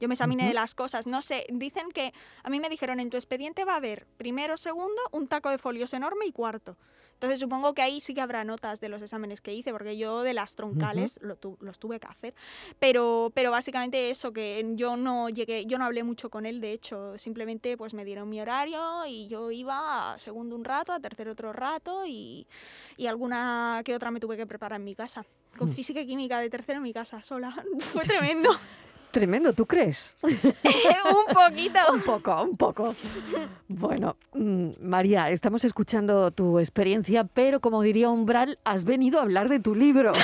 Yo 0.00 0.08
me 0.08 0.14
examiné 0.14 0.46
de 0.48 0.54
las 0.54 0.74
cosas. 0.74 1.06
No 1.06 1.22
sé, 1.22 1.46
dicen 1.50 1.90
que 1.92 2.12
a 2.42 2.50
mí 2.50 2.58
me 2.60 2.68
dijeron 2.68 2.98
en 3.00 3.10
tu 3.10 3.16
expediente 3.16 3.64
va 3.64 3.74
a 3.74 3.76
haber 3.76 4.06
primero, 4.16 4.56
segundo, 4.56 5.00
un 5.12 5.28
taco 5.28 5.50
de 5.50 5.58
folios 5.58 5.92
enorme 5.92 6.26
y 6.26 6.32
cuarto. 6.32 6.76
Entonces 7.14 7.40
supongo 7.40 7.72
que 7.74 7.82
ahí 7.82 8.00
sí 8.00 8.12
que 8.14 8.20
habrá 8.20 8.44
notas 8.44 8.80
de 8.80 8.88
los 8.88 9.00
exámenes 9.00 9.40
que 9.40 9.54
hice, 9.54 9.72
porque 9.72 9.96
yo 9.96 10.22
de 10.22 10.34
las 10.34 10.54
troncales 10.54 11.18
lo 11.22 11.36
tu- 11.36 11.56
los 11.60 11.78
tuve 11.78 11.98
que 11.98 12.06
hacer. 12.06 12.34
Pero, 12.78 13.32
pero 13.34 13.50
básicamente 13.50 14.10
eso, 14.10 14.32
que 14.32 14.64
yo 14.74 14.96
no 14.96 15.28
llegué, 15.30 15.64
yo 15.66 15.78
no 15.78 15.84
hablé 15.86 16.02
mucho 16.04 16.28
con 16.30 16.44
él, 16.44 16.60
de 16.60 16.72
hecho, 16.72 17.16
simplemente 17.18 17.76
pues 17.76 17.94
me 17.94 18.04
dieron 18.04 18.28
mi 18.28 18.40
horario 18.40 19.06
y 19.06 19.26
yo 19.28 19.50
iba 19.50 20.12
a 20.14 20.18
segundo 20.18 20.54
un 20.56 20.64
rato, 20.64 20.92
a 20.92 21.00
tercero 21.00 21.32
otro 21.32 21.52
rato 21.52 22.04
y, 22.06 22.46
y 22.96 23.06
alguna 23.06 23.80
que 23.84 23.94
otra 23.94 24.10
me 24.10 24.20
tuve 24.20 24.36
que 24.36 24.46
preparar 24.46 24.80
en 24.80 24.84
mi 24.84 24.94
casa. 24.94 25.24
Con 25.56 25.68
Hmm. 25.68 25.72
física 25.72 26.00
y 26.00 26.06
química 26.06 26.40
de 26.40 26.50
tercero 26.50 26.78
en 26.78 26.82
mi 26.82 26.92
casa, 26.92 27.22
sola. 27.22 27.54
Fue 27.92 28.02
tremendo. 28.02 28.50
Tremendo, 29.14 29.52
¿tú 29.52 29.64
crees? 29.64 30.12
un 30.24 31.32
poquito. 31.32 31.78
un 31.92 32.02
poco, 32.02 32.42
un 32.42 32.56
poco. 32.56 32.96
Bueno, 33.68 34.16
mm, 34.32 34.70
María, 34.82 35.30
estamos 35.30 35.64
escuchando 35.64 36.32
tu 36.32 36.58
experiencia, 36.58 37.22
pero 37.22 37.60
como 37.60 37.80
diría 37.82 38.10
Umbral, 38.10 38.58
has 38.64 38.82
venido 38.82 39.20
a 39.20 39.22
hablar 39.22 39.48
de 39.48 39.60
tu 39.60 39.74
libro. 39.76 40.12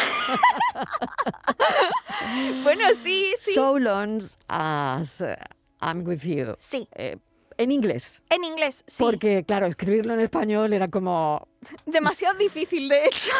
Bueno, 2.62 2.84
sí, 3.02 3.32
sí. 3.40 3.52
So 3.54 3.78
long 3.78 4.20
as 4.48 5.20
uh, 5.20 5.34
I'm 5.80 6.06
with 6.06 6.20
you. 6.22 6.54
Sí, 6.58 6.86
Eh, 6.94 7.16
en 7.56 7.70
inglés. 7.72 8.22
en 8.28 8.44
inglés, 8.44 8.84
sí. 8.86 9.02
Porque, 9.02 9.44
claro, 9.44 9.66
escribirlo 9.66 10.14
en 10.14 10.20
español 10.20 10.72
era 10.72 10.88
como... 10.88 11.46
Demasiado 11.86 12.38
difícil, 12.38 12.88
de 12.88 13.04
hecho. 13.06 13.32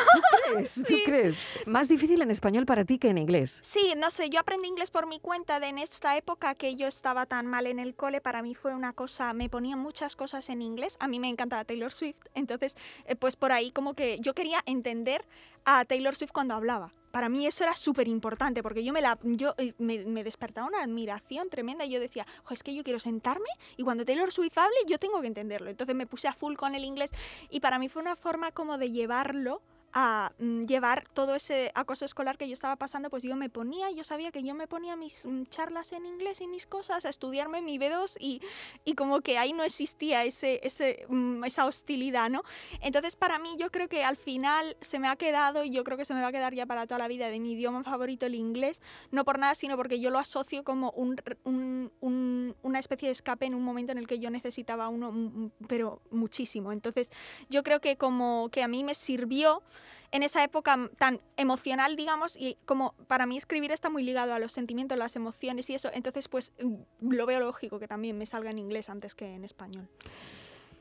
¿Crees? 0.53 0.75
¿Tú 0.75 0.95
Sí. 0.97 1.03
crees? 1.05 1.37
Más 1.67 1.89
difícil 1.89 2.21
en 2.23 2.31
español 2.31 2.67
para 2.67 2.85
ti 2.85 2.99
que 2.99 3.09
en 3.09 3.19
inglés. 3.19 3.61
Sí, 3.63 3.95
no 3.97 4.11
sé, 4.11 4.29
yo 4.31 4.41
aprendí 4.41 4.69
inglés 4.69 4.91
por 4.91 5.07
mi 5.07 5.21
cuenta 5.21 5.59
de 5.61 5.69
en 5.69 5.79
esta 5.79 6.17
época 6.17 6.55
que 6.55 6.77
yo 6.77 6.87
estaba 6.87 7.27
tan 7.27 7.47
mal 7.47 7.67
en 7.67 7.79
el 7.79 7.95
cole, 7.95 8.21
para 8.21 8.43
mí 8.43 8.55
fue 8.55 8.75
una 8.75 8.93
cosa, 8.93 9.33
me 9.33 9.49
ponían 9.49 9.79
muchas 9.79 10.17
cosas 10.17 10.49
en 10.51 10.63
inglés, 10.63 10.97
a 11.01 11.09
mí 11.09 11.19
me 11.21 11.29
encantaba 11.29 11.65
Taylor 11.65 11.93
Swift, 11.93 12.17
entonces 12.35 12.77
eh, 13.07 13.15
pues 13.17 13.37
por 13.37 13.53
ahí 13.53 13.71
como 13.71 13.95
que 13.95 14.19
yo 14.21 14.35
quería 14.35 14.61
entender 14.67 15.25
a 15.65 15.85
Taylor 15.85 16.17
Swift 16.17 16.33
cuando 16.33 16.55
hablaba. 16.55 16.91
Para 17.11 17.29
mí 17.29 17.45
eso 17.47 17.65
era 17.65 17.75
súper 17.75 18.07
importante 18.07 18.63
porque 18.63 18.85
yo, 18.85 18.93
me, 18.93 19.01
la, 19.03 19.19
yo 19.23 19.55
eh, 19.59 19.75
me, 19.79 19.99
me 20.05 20.23
despertaba 20.25 20.67
una 20.67 20.83
admiración 20.83 21.51
tremenda 21.51 21.85
y 21.85 21.91
yo 21.91 21.99
decía, 22.01 22.25
"Jo, 22.45 22.55
es 22.55 22.63
que 22.63 22.73
yo 22.75 22.85
quiero 22.85 23.01
sentarme 23.01 23.49
y 23.77 23.83
cuando 23.83 24.05
Taylor 24.05 24.31
Swift 24.33 24.57
hable 24.57 24.77
yo 24.87 24.99
tengo 24.99 25.21
que 25.21 25.27
entenderlo. 25.27 25.69
Entonces 25.71 25.95
me 25.97 26.07
puse 26.07 26.29
a 26.29 26.33
full 26.33 26.55
con 26.55 26.75
el 26.77 26.85
inglés 26.85 27.11
y 27.51 27.59
para 27.61 27.79
mí 27.81 27.89
fue 27.89 28.01
una 28.01 28.10
forma 28.17 28.53
como 28.53 28.79
de 28.79 28.91
llevarlo 28.91 29.63
a 29.93 30.33
mm, 30.39 30.65
llevar 30.67 31.05
todo 31.13 31.35
ese 31.35 31.73
acoso 31.75 32.05
escolar 32.05 32.39
que 32.39 32.47
yo 32.47 32.53
estaba 32.55 32.77
pasando, 32.77 33.11
pues 33.11 33.23
yo 33.23 33.37
me 33.37 33.49
ponía, 33.51 33.91
yo 33.91 34.05
sabía 34.05 34.31
que 34.31 34.43
yo 34.43 34.55
me 34.55 34.67
ponía 34.69 34.97
mis 34.97 35.25
mm, 35.27 35.45
charlas 35.47 35.93
en 35.93 36.07
inglés 36.07 36.41
y 36.41 36.47
mis 36.47 36.67
cosas, 36.67 37.05
a 37.05 37.09
estudiarme 37.09 37.61
mi 37.63 37.79
B2 37.79 38.17
y, 38.21 38.41
y 38.85 38.95
como 38.95 39.21
que 39.21 39.39
ahí 39.39 39.53
no 39.53 39.63
existía 39.65 40.25
ese, 40.25 40.61
ese, 40.63 41.05
mm, 41.09 41.45
esa 41.45 41.67
hostilidad, 41.67 42.31
¿no? 42.31 42.43
Entonces 42.81 43.17
para 43.17 43.39
mí 43.39 43.57
yo 43.59 43.71
creo 43.71 43.89
que 43.89 44.05
al 44.05 44.17
final 44.17 44.77
se 44.81 44.99
me 44.99 45.09
ha 45.09 45.17
quedado 45.17 45.65
y 45.65 45.71
yo 45.71 45.83
creo 45.85 45.97
que 45.97 46.05
se 46.05 46.15
me 46.15 46.21
va 46.23 46.29
a 46.29 46.33
quedar 46.33 46.55
ya 46.55 46.67
para 46.67 46.87
toda 46.87 46.99
la 46.99 47.09
vida 47.09 47.29
de 47.29 47.41
mi 47.41 47.53
idioma 47.53 47.83
favorito 47.83 48.27
el 48.27 48.35
inglés, 48.35 48.83
no 49.11 49.25
por 49.25 49.39
nada, 49.39 49.55
sino 49.55 49.77
porque 49.77 50.01
yo 50.01 50.11
lo 50.11 50.19
asocio 50.19 50.63
como 50.65 50.91
un, 50.93 51.17
un- 51.45 51.93
un- 52.01 52.55
una 52.63 52.79
especie 52.79 53.09
de 53.09 53.13
escape 53.13 53.47
en 53.47 53.55
un 53.55 53.63
momento 53.65 53.93
en 53.93 53.99
el 53.99 54.07
que 54.07 54.19
yo 54.19 54.31
necesitaba 54.31 54.89
uno, 54.89 55.51
pero 55.69 56.01
muchísimo. 56.11 56.73
Entonces 56.73 57.11
yo 57.49 57.63
creo 57.63 57.81
que 57.81 57.97
como 57.97 58.49
que 58.51 58.63
a 58.63 58.69
mí 58.69 58.85
me 58.85 58.95
sirvió 58.95 59.63
en 60.13 60.23
esa 60.23 60.43
época 60.43 60.75
m- 60.75 60.89
tan 60.99 61.21
emocional, 61.37 61.97
digamos, 61.97 62.37
y 62.37 62.57
como 62.65 62.95
para 63.07 63.27
mí 63.27 63.37
escribir 63.37 63.73
está 63.73 63.91
muy 63.91 64.03
ligado 64.03 64.35
a 64.35 64.39
los 64.39 64.53
sentimientos, 64.53 64.99
las 64.99 65.17
emociones 65.17 65.69
y 65.71 65.75
eso, 65.75 65.91
entonces 65.93 66.29
pues 66.29 66.53
mm, 66.61 67.11
lo 67.13 67.27
veo 67.27 67.41
lógico 67.41 67.79
que 67.79 67.89
también 67.89 68.19
me 68.19 68.27
salga 68.27 68.51
en 68.51 68.59
inglés 68.59 68.89
antes 68.91 69.15
que 69.15 69.35
en 69.35 69.45
español. 69.45 69.89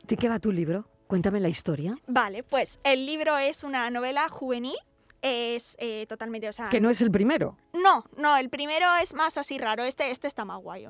¿De 0.08 0.18
qué 0.18 0.28
va 0.30 0.40
tu 0.40 0.52
libro? 0.52 0.86
Cuéntame 1.08 1.40
la 1.40 1.50
historia. 1.50 1.98
Vale, 2.08 2.44
pues 2.44 2.80
el 2.84 3.06
libro 3.06 3.38
es 3.38 3.64
una 3.64 3.90
novela 3.90 4.30
juvenil, 4.30 4.76
es 5.22 5.76
eh, 5.80 6.06
totalmente, 6.08 6.48
o 6.48 6.54
sea... 6.54 6.70
Que 6.70 6.80
no 6.80 6.90
es 6.90 7.02
el 7.02 7.12
primero. 7.12 7.58
No, 7.74 8.06
no, 8.18 8.38
el 8.38 8.50
primero 8.50 8.88
es 9.02 9.14
más 9.14 9.38
así 9.38 9.58
raro, 9.58 9.84
este, 9.84 10.12
este 10.12 10.28
está 10.28 10.46
más 10.46 10.62
guay. 10.62 10.88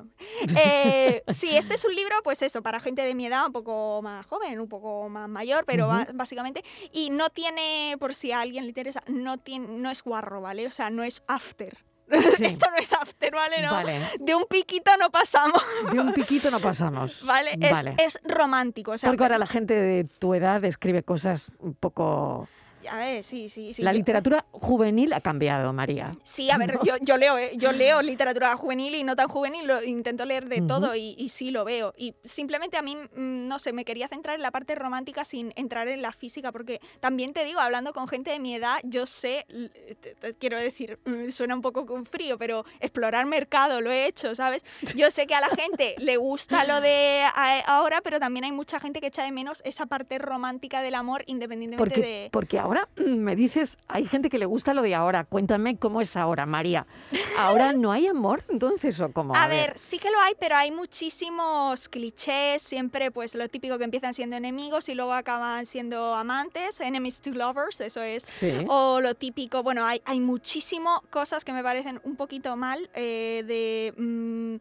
Eh, 0.56 1.22
sí, 1.34 1.56
este 1.56 1.74
es 1.74 1.84
un 1.84 1.94
libro, 1.94 2.14
pues 2.22 2.42
eso, 2.42 2.62
para 2.62 2.80
gente 2.80 3.02
de 3.02 3.14
mi 3.14 3.26
edad, 3.26 3.46
un 3.46 3.52
poco 3.52 4.00
más 4.02 4.26
joven, 4.26 4.60
un 4.60 4.68
poco 4.68 5.08
más 5.08 5.28
mayor, 5.28 5.64
pero 5.66 5.88
básicamente, 6.14 6.64
y 6.92 7.10
no 7.10 7.30
tiene, 7.30 7.96
por 7.98 8.14
si 8.14 8.32
a 8.32 8.40
alguien 8.40 8.64
le 8.64 8.68
interesa, 8.68 9.02
no, 9.06 9.38
tiene, 9.38 9.66
no 9.68 9.90
es 9.90 10.02
guarro, 10.02 10.40
¿vale? 10.40 10.66
O 10.66 10.70
sea, 10.70 10.90
no 10.90 11.02
es 11.02 11.22
after. 11.26 11.78
Sí. 12.36 12.44
Esto 12.44 12.68
no 12.70 12.76
es 12.76 12.92
after, 12.92 13.32
¿vale? 13.32 13.62
No. 13.62 13.70
Vale. 13.70 14.00
De 14.18 14.34
un 14.34 14.44
piquito 14.48 14.90
no 14.98 15.10
pasamos, 15.10 15.62
De 15.92 16.00
un 16.00 16.12
piquito 16.12 16.50
no 16.50 16.60
pasamos. 16.60 17.24
¿vale? 17.26 17.56
Es, 17.60 17.72
Vale. 17.72 17.94
es 17.98 18.18
romántico, 18.24 18.92
o 18.92 18.98
sea, 18.98 19.08
Porque 19.08 19.22
ahora 19.22 19.38
la 19.38 19.46
gente 19.46 19.74
de 19.74 20.04
tu 20.04 20.34
edad 20.34 20.64
escribe 20.64 21.02
cosas 21.02 21.52
un 21.58 21.74
poco... 21.74 22.48
a 22.88 22.96
ver, 22.98 23.24
sí, 23.24 23.48
sí, 23.48 23.72
sí. 23.72 23.82
la 23.82 23.92
literatura 23.92 24.44
juvenil 24.52 25.12
ha 25.12 25.20
cambiado, 25.20 25.72
María. 25.72 26.12
Sí, 26.22 26.50
a 26.50 26.56
ver, 26.58 26.78
yo, 26.84 26.94
yo 27.00 27.16
leo, 27.16 27.36
eh, 27.38 27.52
yo 27.56 27.72
leo 27.72 28.00
literatura 28.02 28.56
juvenil 28.56 28.94
y 28.94 29.04
no 29.04 29.16
tan 29.16 29.28
juvenil, 29.28 29.66
lo, 29.66 29.82
intento 29.82 30.24
leer 30.24 30.48
de 30.48 30.62
todo 30.62 30.94
y, 30.94 31.14
y 31.18 31.28
sí 31.30 31.50
lo 31.50 31.64
veo. 31.64 31.92
Y 31.96 32.14
simplemente 32.24 32.76
a 32.76 32.82
mí, 32.82 32.96
mm, 32.96 33.48
no 33.48 33.58
sé, 33.58 33.72
me 33.72 33.84
quería 33.84 34.08
centrar 34.08 34.36
en 34.36 34.42
la 34.42 34.50
parte 34.50 34.74
romántica 34.74 35.24
sin 35.24 35.52
entrar 35.56 35.88
en 35.88 36.02
la 36.02 36.12
física, 36.12 36.52
porque 36.52 36.80
también 37.00 37.32
te 37.32 37.44
digo, 37.44 37.60
hablando 37.60 37.92
con 37.92 38.08
gente 38.08 38.30
de 38.30 38.38
mi 38.38 38.54
edad, 38.54 38.78
yo 38.84 39.06
sé, 39.06 39.46
l- 39.48 39.68
te- 40.00 40.14
te 40.14 40.34
quiero 40.34 40.56
decir, 40.58 40.98
mm, 41.04 41.30
suena 41.30 41.54
un 41.54 41.62
poco 41.62 41.86
con 41.86 42.06
frío, 42.06 42.38
pero 42.38 42.64
explorar 42.80 43.26
mercado 43.26 43.80
lo 43.80 43.90
he 43.90 44.06
hecho, 44.06 44.34
¿sabes? 44.34 44.62
Yo 44.94 45.10
sé 45.10 45.26
que 45.26 45.34
a 45.34 45.40
la 45.40 45.48
gente 45.48 45.94
le 45.98 46.16
gusta 46.16 46.64
lo 46.64 46.80
de 46.80 47.24
ahora, 47.66 48.00
pero 48.02 48.18
también 48.20 48.44
hay 48.44 48.52
mucha 48.52 48.80
gente 48.80 49.00
que 49.00 49.08
echa 49.08 49.24
de 49.24 49.32
menos 49.32 49.60
esa 49.64 49.86
parte 49.86 50.18
romántica 50.18 50.82
del 50.82 50.94
amor 50.94 51.22
independientemente 51.26 51.94
Porque, 51.94 52.00
de... 52.08 52.28
porque 52.32 52.58
ahora 52.58 52.69
mm, 52.96 53.18
me 53.18 53.36
dices, 53.36 53.78
hay 53.88 54.06
gente 54.06 54.28
que 54.28 54.38
le 54.38 54.46
gusta 54.46 54.74
lo 54.74 54.82
de 54.82 54.94
ahora. 54.94 55.24
Cuéntame 55.24 55.76
cómo 55.76 56.00
es 56.00 56.16
ahora, 56.16 56.46
María. 56.46 56.86
¿Ahora 57.38 57.72
no 57.72 57.92
hay 57.92 58.06
amor 58.06 58.44
entonces 58.48 59.00
o 59.00 59.12
cómo? 59.12 59.34
A 59.34 59.46
ver, 59.48 59.78
sí 59.78 59.98
que 59.98 60.10
lo 60.10 60.20
hay, 60.20 60.34
pero 60.38 60.56
hay 60.56 60.70
muchísimos 60.70 61.88
clichés, 61.88 62.62
siempre 62.62 63.10
pues 63.10 63.34
lo 63.34 63.48
típico 63.48 63.78
que 63.78 63.84
empiezan 63.84 64.14
siendo 64.14 64.36
enemigos 64.36 64.88
y 64.88 64.94
luego 64.94 65.12
acaban 65.12 65.66
siendo 65.66 66.14
amantes, 66.14 66.80
enemies 66.80 67.20
to 67.20 67.30
lovers, 67.30 67.80
eso 67.80 68.02
es. 68.02 68.22
Sí. 68.24 68.52
O 68.68 69.00
lo 69.00 69.14
típico, 69.14 69.62
bueno, 69.62 69.84
hay, 69.86 70.02
hay 70.04 70.20
muchísimo 70.20 71.02
cosas 71.10 71.44
que 71.44 71.52
me 71.52 71.62
parecen 71.62 72.00
un 72.04 72.16
poquito 72.16 72.56
mal, 72.56 72.90
eh, 72.94 73.44
de 73.46 73.94
mm, 73.96 74.56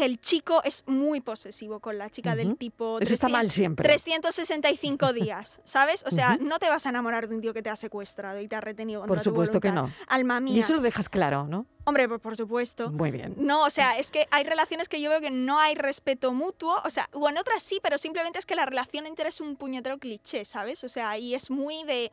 que 0.00 0.06
el 0.06 0.18
chico 0.18 0.62
es 0.64 0.82
muy 0.86 1.20
posesivo 1.20 1.78
con 1.78 1.98
la 1.98 2.08
chica 2.08 2.34
del 2.34 2.56
tipo... 2.56 2.98
Eso 3.00 3.12
está 3.12 3.26
300 3.26 3.30
mal 3.30 3.50
siempre. 3.50 3.86
365 3.86 5.12
días, 5.12 5.60
¿sabes? 5.64 6.06
O 6.06 6.10
sea, 6.10 6.38
no 6.40 6.58
te 6.58 6.70
vas 6.70 6.86
a 6.86 6.88
enamorar 6.88 7.28
de 7.28 7.34
un 7.34 7.42
tío 7.42 7.52
que 7.52 7.62
te 7.62 7.68
ha 7.68 7.76
secuestrado 7.76 8.40
y 8.40 8.48
te 8.48 8.56
ha 8.56 8.62
retenido 8.62 9.04
Por 9.04 9.18
tu 9.18 9.24
supuesto 9.24 9.60
que 9.60 9.70
no. 9.70 9.92
Alma 10.08 10.40
mía. 10.40 10.56
Y 10.56 10.60
eso 10.60 10.74
lo 10.74 10.80
dejas 10.80 11.10
claro, 11.10 11.46
¿no? 11.46 11.66
Hombre, 11.84 12.08
pues 12.08 12.20
por 12.20 12.36
supuesto. 12.36 12.90
Muy 12.90 13.10
bien. 13.10 13.34
No, 13.38 13.64
o 13.64 13.70
sea, 13.70 13.98
es 13.98 14.10
que 14.10 14.28
hay 14.30 14.44
relaciones 14.44 14.88
que 14.88 15.00
yo 15.00 15.10
veo 15.10 15.20
que 15.20 15.30
no 15.30 15.58
hay 15.58 15.74
respeto 15.74 16.32
mutuo, 16.32 16.80
o 16.84 16.90
sea, 16.90 17.08
o 17.12 17.28
en 17.28 17.38
otras 17.38 17.62
sí, 17.62 17.80
pero 17.82 17.98
simplemente 17.98 18.38
es 18.38 18.46
que 18.46 18.54
la 18.54 18.66
relación 18.66 19.06
entera 19.06 19.28
es 19.28 19.40
un 19.40 19.56
puñetero 19.56 19.98
cliché, 19.98 20.44
¿sabes? 20.44 20.84
O 20.84 20.88
sea, 20.88 21.18
y 21.18 21.34
es 21.34 21.50
muy 21.50 21.84
de 21.84 22.12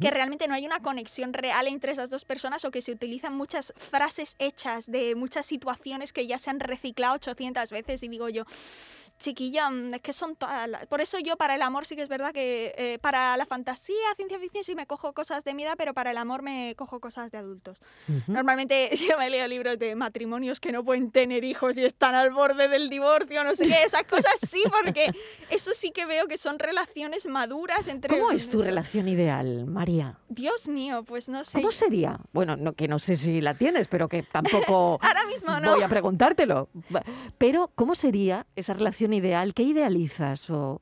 que 0.00 0.10
realmente 0.10 0.46
no 0.46 0.54
hay 0.54 0.64
una 0.66 0.80
conexión 0.80 1.32
real 1.32 1.66
entre 1.66 1.92
esas 1.92 2.10
dos 2.10 2.24
personas 2.24 2.64
o 2.64 2.70
que 2.70 2.80
se 2.80 2.92
utilizan 2.92 3.36
muchas 3.36 3.74
frases 3.90 4.36
hechas 4.38 4.90
de 4.90 5.14
muchas 5.14 5.46
situaciones 5.46 6.12
que 6.12 6.26
ya 6.26 6.38
se 6.38 6.50
han 6.50 6.60
reciclado 6.60 7.18
800 7.28 7.70
veces 7.70 8.02
y 8.02 8.08
digo 8.08 8.28
yo, 8.28 8.44
chiquilla, 9.18 9.70
mm, 9.70 9.94
es 9.94 10.00
que 10.00 10.12
son 10.12 10.36
todas 10.36 10.68
las... 10.68 10.86
Por 10.86 11.00
eso 11.00 11.18
yo 11.18 11.36
para 11.36 11.54
el 11.54 11.62
amor 11.62 11.86
sí 11.86 11.96
que 11.96 12.02
es 12.02 12.08
verdad 12.08 12.32
que 12.32 12.74
eh, 12.76 12.98
para 13.00 13.36
la 13.36 13.46
fantasía, 13.46 13.96
ciencia 14.16 14.38
ficción 14.38 14.64
sí 14.64 14.74
me 14.74 14.86
cojo 14.86 15.12
cosas 15.12 15.44
de 15.44 15.54
mi 15.54 15.64
edad, 15.64 15.74
pero 15.76 15.94
para 15.94 16.10
el 16.10 16.18
amor 16.18 16.42
me 16.42 16.74
cojo 16.76 17.00
cosas 17.00 17.30
de 17.30 17.38
adultos. 17.38 17.80
Normalmente 18.26 18.90
yo 19.08 19.18
me 19.18 19.30
leo 19.30 19.46
libros 19.46 19.78
de 19.78 19.94
matrimonios 19.94 20.60
que 20.60 20.72
no 20.72 20.84
pueden 20.84 21.10
tener 21.10 21.44
hijos 21.44 21.76
y 21.76 21.84
están 21.84 22.14
al 22.14 22.30
borde 22.30 22.68
del 22.68 22.88
divorcio, 22.88 23.44
no 23.44 23.54
sé 23.54 23.66
qué, 23.66 23.84
esas 23.84 24.04
cosas 24.04 24.32
sí, 24.48 24.62
porque 24.82 25.10
eso 25.50 25.72
sí 25.74 25.90
que 25.90 26.06
veo 26.06 26.26
que 26.26 26.36
son 26.36 26.58
relaciones 26.58 27.26
maduras 27.26 27.88
entre... 27.88 28.16
¿Cómo 28.16 28.30
es 28.30 28.48
tu 28.48 28.62
relación 28.62 29.08
ideal, 29.08 29.66
María? 29.66 30.18
Dios 30.28 30.68
mío, 30.68 31.04
pues 31.04 31.28
no 31.28 31.44
sé. 31.44 31.58
¿Cómo 31.58 31.70
sería? 31.70 32.20
Bueno, 32.32 32.56
no, 32.56 32.74
que 32.74 32.88
no 32.88 32.98
sé 32.98 33.16
si 33.16 33.40
la 33.40 33.54
tienes, 33.54 33.88
pero 33.88 34.08
que 34.08 34.22
tampoco 34.22 34.98
Ahora 35.02 35.24
mismo 35.26 35.58
no. 35.60 35.74
voy 35.74 35.82
a 35.82 35.88
preguntártelo. 35.88 36.68
Pero, 37.38 37.70
¿cómo 37.74 37.94
sería 37.94 38.46
esa 38.54 38.74
relación 38.74 39.07
ideal? 39.16 39.54
¿Qué 39.54 39.62
idealizas? 39.62 40.50
O... 40.50 40.80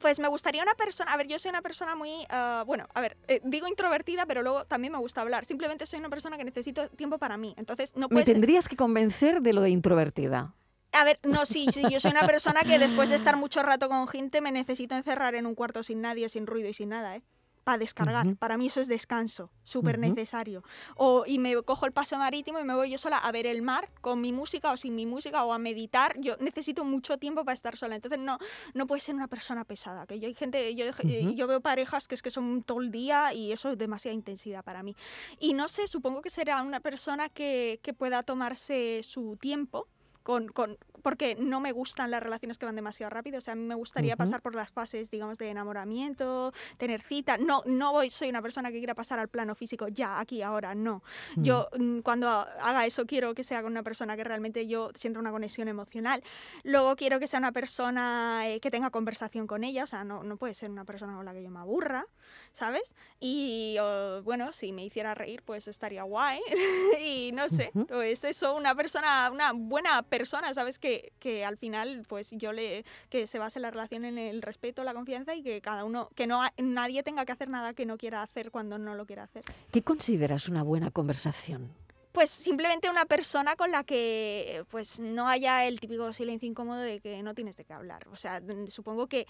Pues 0.00 0.18
me 0.18 0.28
gustaría 0.28 0.62
una 0.62 0.74
persona, 0.74 1.12
a 1.12 1.16
ver, 1.16 1.28
yo 1.28 1.38
soy 1.38 1.50
una 1.50 1.62
persona 1.62 1.94
muy, 1.94 2.26
ah, 2.28 2.64
bueno, 2.66 2.88
a 2.92 3.00
ver, 3.00 3.16
eh, 3.28 3.40
digo 3.44 3.68
introvertida, 3.68 4.26
pero 4.26 4.42
luego 4.42 4.64
también 4.64 4.92
me 4.92 4.98
gusta 4.98 5.20
hablar. 5.20 5.44
Simplemente 5.44 5.86
soy 5.86 6.00
una 6.00 6.10
persona 6.10 6.36
que 6.36 6.44
necesito 6.44 6.88
tiempo 6.90 7.18
para 7.18 7.36
mí. 7.36 7.54
Entonces 7.56 7.92
no 7.94 8.08
Me 8.08 8.14
puedes... 8.16 8.26
tendrías 8.26 8.68
que 8.68 8.76
convencer 8.76 9.42
de 9.42 9.52
lo 9.52 9.60
de 9.60 9.70
introvertida. 9.70 10.54
A 10.92 11.04
ver, 11.04 11.18
no, 11.22 11.46
sí, 11.46 11.68
sí, 11.72 11.82
yo 11.90 12.00
soy 12.00 12.10
una 12.10 12.26
persona 12.26 12.62
que 12.62 12.78
después 12.78 13.08
de 13.08 13.14
estar 13.14 13.36
mucho 13.38 13.62
rato 13.62 13.88
con 13.88 14.06
gente 14.08 14.42
me 14.42 14.52
necesito 14.52 14.94
encerrar 14.94 15.34
en 15.34 15.46
un 15.46 15.54
cuarto 15.54 15.82
sin 15.82 16.02
nadie, 16.02 16.28
sin 16.28 16.46
ruido 16.46 16.68
y 16.68 16.74
sin 16.74 16.90
nada, 16.90 17.16
¿eh? 17.16 17.22
Para 17.64 17.78
descargar. 17.78 18.26
Para 18.36 18.56
mí 18.56 18.66
eso 18.66 18.80
es 18.80 18.88
descanso, 18.88 19.50
súper 19.62 19.96
necesario. 20.08 20.64
O, 20.96 21.24
y 21.26 21.38
me 21.38 21.54
cojo 21.62 21.86
el 21.86 21.92
paso 21.92 22.18
marítimo 22.18 22.58
y 22.58 22.64
me 22.64 22.74
voy 22.74 22.90
yo 22.90 22.98
sola 22.98 23.18
a 23.18 23.30
ver 23.30 23.46
el 23.46 23.62
mar 23.62 23.88
con 24.00 24.20
mi 24.20 24.32
música 24.32 24.72
o 24.72 24.76
sin 24.76 24.96
mi 24.96 25.06
música 25.06 25.44
o 25.44 25.52
a 25.52 25.58
meditar. 25.58 26.18
Yo 26.18 26.36
necesito 26.40 26.84
mucho 26.84 27.18
tiempo 27.18 27.44
para 27.44 27.54
estar 27.54 27.76
sola. 27.76 27.94
Entonces 27.94 28.18
no, 28.18 28.38
no 28.74 28.86
puede 28.88 29.00
ser 29.00 29.14
una 29.14 29.28
persona 29.28 29.64
pesada. 29.64 30.06
Que 30.08 30.18
yo 30.18 30.26
hay 30.26 30.34
gente, 30.34 30.74
yo, 30.74 30.86
eh, 30.86 31.34
yo 31.36 31.46
veo 31.46 31.60
parejas 31.60 32.08
que 32.08 32.16
es 32.16 32.22
que 32.22 32.30
son 32.30 32.64
todo 32.64 32.80
el 32.80 32.90
día 32.90 33.32
y 33.32 33.52
eso 33.52 33.70
es 33.70 33.78
demasiada 33.78 34.14
intensidad 34.14 34.64
para 34.64 34.82
mí. 34.82 34.96
Y 35.38 35.54
no 35.54 35.68
sé, 35.68 35.86
supongo 35.86 36.20
que 36.20 36.30
será 36.30 36.62
una 36.62 36.80
persona 36.80 37.28
que, 37.28 37.78
que 37.82 37.94
pueda 37.94 38.24
tomarse 38.24 39.02
su 39.04 39.36
tiempo. 39.40 39.86
Con, 40.24 40.46
con- 40.48 40.78
porque 41.02 41.34
no 41.34 41.60
me 41.60 41.72
gustan 41.72 42.10
las 42.10 42.22
relaciones 42.22 42.58
que 42.58 42.66
van 42.66 42.76
demasiado 42.76 43.10
rápido. 43.10 43.38
O 43.38 43.40
sea, 43.40 43.52
a 43.52 43.56
mí 43.56 43.64
me 43.64 43.74
gustaría 43.74 44.16
pasar 44.16 44.40
por 44.40 44.54
las 44.54 44.70
fases, 44.70 45.10
digamos, 45.10 45.38
de 45.38 45.50
enamoramiento, 45.50 46.52
tener 46.78 47.02
cita. 47.02 47.36
No, 47.36 47.62
no 47.66 47.92
voy, 47.92 48.10
soy 48.10 48.28
una 48.28 48.42
persona 48.42 48.70
que 48.70 48.78
quiera 48.78 48.94
pasar 48.94 49.18
al 49.18 49.28
plano 49.28 49.54
físico 49.54 49.88
ya, 49.88 50.20
aquí, 50.20 50.42
ahora, 50.42 50.74
no. 50.74 51.02
Yo 51.36 51.68
mm, 51.78 52.00
cuando 52.00 52.28
haga 52.28 52.86
eso 52.86 53.06
quiero 53.06 53.34
que 53.34 53.44
sea 53.44 53.62
con 53.62 53.72
una 53.72 53.82
persona 53.82 54.16
que 54.16 54.24
realmente 54.24 54.66
yo 54.66 54.90
sienta 54.94 55.20
una 55.20 55.30
conexión 55.30 55.68
emocional. 55.68 56.22
Luego 56.62 56.96
quiero 56.96 57.18
que 57.18 57.26
sea 57.26 57.38
una 57.38 57.52
persona 57.52 58.48
eh, 58.48 58.60
que 58.60 58.70
tenga 58.70 58.90
conversación 58.90 59.46
con 59.46 59.64
ella. 59.64 59.84
O 59.84 59.86
sea, 59.86 60.04
no, 60.04 60.22
no 60.22 60.36
puede 60.36 60.54
ser 60.54 60.70
una 60.70 60.84
persona 60.84 61.16
con 61.16 61.24
la 61.24 61.32
que 61.32 61.42
yo 61.42 61.50
me 61.50 61.60
aburra, 61.60 62.06
¿sabes? 62.52 62.94
Y 63.20 63.76
o, 63.80 64.22
bueno, 64.22 64.52
si 64.52 64.72
me 64.72 64.84
hiciera 64.84 65.14
reír, 65.14 65.42
pues 65.42 65.68
estaría 65.68 66.02
guay. 66.02 66.40
y 67.00 67.32
no 67.32 67.48
sé, 67.48 67.70
Ujú. 67.74 67.86
pues 67.86 68.24
eso, 68.24 68.54
una 68.56 68.74
persona, 68.74 69.30
una 69.30 69.52
buena 69.52 70.02
persona, 70.02 70.52
¿sabes? 70.54 70.78
Que, 70.78 71.12
que 71.18 71.44
al 71.44 71.56
final, 71.56 72.04
pues 72.08 72.30
yo 72.32 72.52
le, 72.52 72.84
que 73.08 73.26
se 73.26 73.38
base 73.38 73.60
la 73.60 73.70
relación 73.70 74.04
en 74.04 74.18
el 74.18 74.42
respeto, 74.42 74.84
la 74.84 74.94
confianza 74.94 75.34
y 75.34 75.42
que 75.42 75.60
cada 75.60 75.84
uno, 75.84 76.08
que 76.14 76.26
no 76.26 76.40
nadie 76.58 77.02
tenga 77.02 77.24
que 77.24 77.32
hacer 77.32 77.48
nada 77.48 77.74
que 77.74 77.86
no 77.86 77.96
quiera 77.96 78.22
hacer 78.22 78.50
cuando 78.50 78.78
no 78.78 78.94
lo 78.94 79.06
quiera 79.06 79.24
hacer. 79.24 79.44
¿Qué 79.70 79.82
consideras 79.82 80.48
una 80.48 80.62
buena 80.62 80.90
conversación? 80.90 81.70
Pues 82.12 82.28
simplemente 82.28 82.90
una 82.90 83.06
persona 83.06 83.56
con 83.56 83.70
la 83.70 83.84
que 83.84 84.64
pues 84.68 85.00
no 85.00 85.28
haya 85.28 85.64
el 85.64 85.80
típico 85.80 86.12
silencio 86.12 86.46
incómodo 86.46 86.80
de 86.80 87.00
que 87.00 87.22
no 87.22 87.34
tienes 87.34 87.56
de 87.56 87.64
qué 87.64 87.72
hablar. 87.72 88.06
O 88.08 88.16
sea, 88.16 88.42
supongo 88.68 89.06
que, 89.06 89.26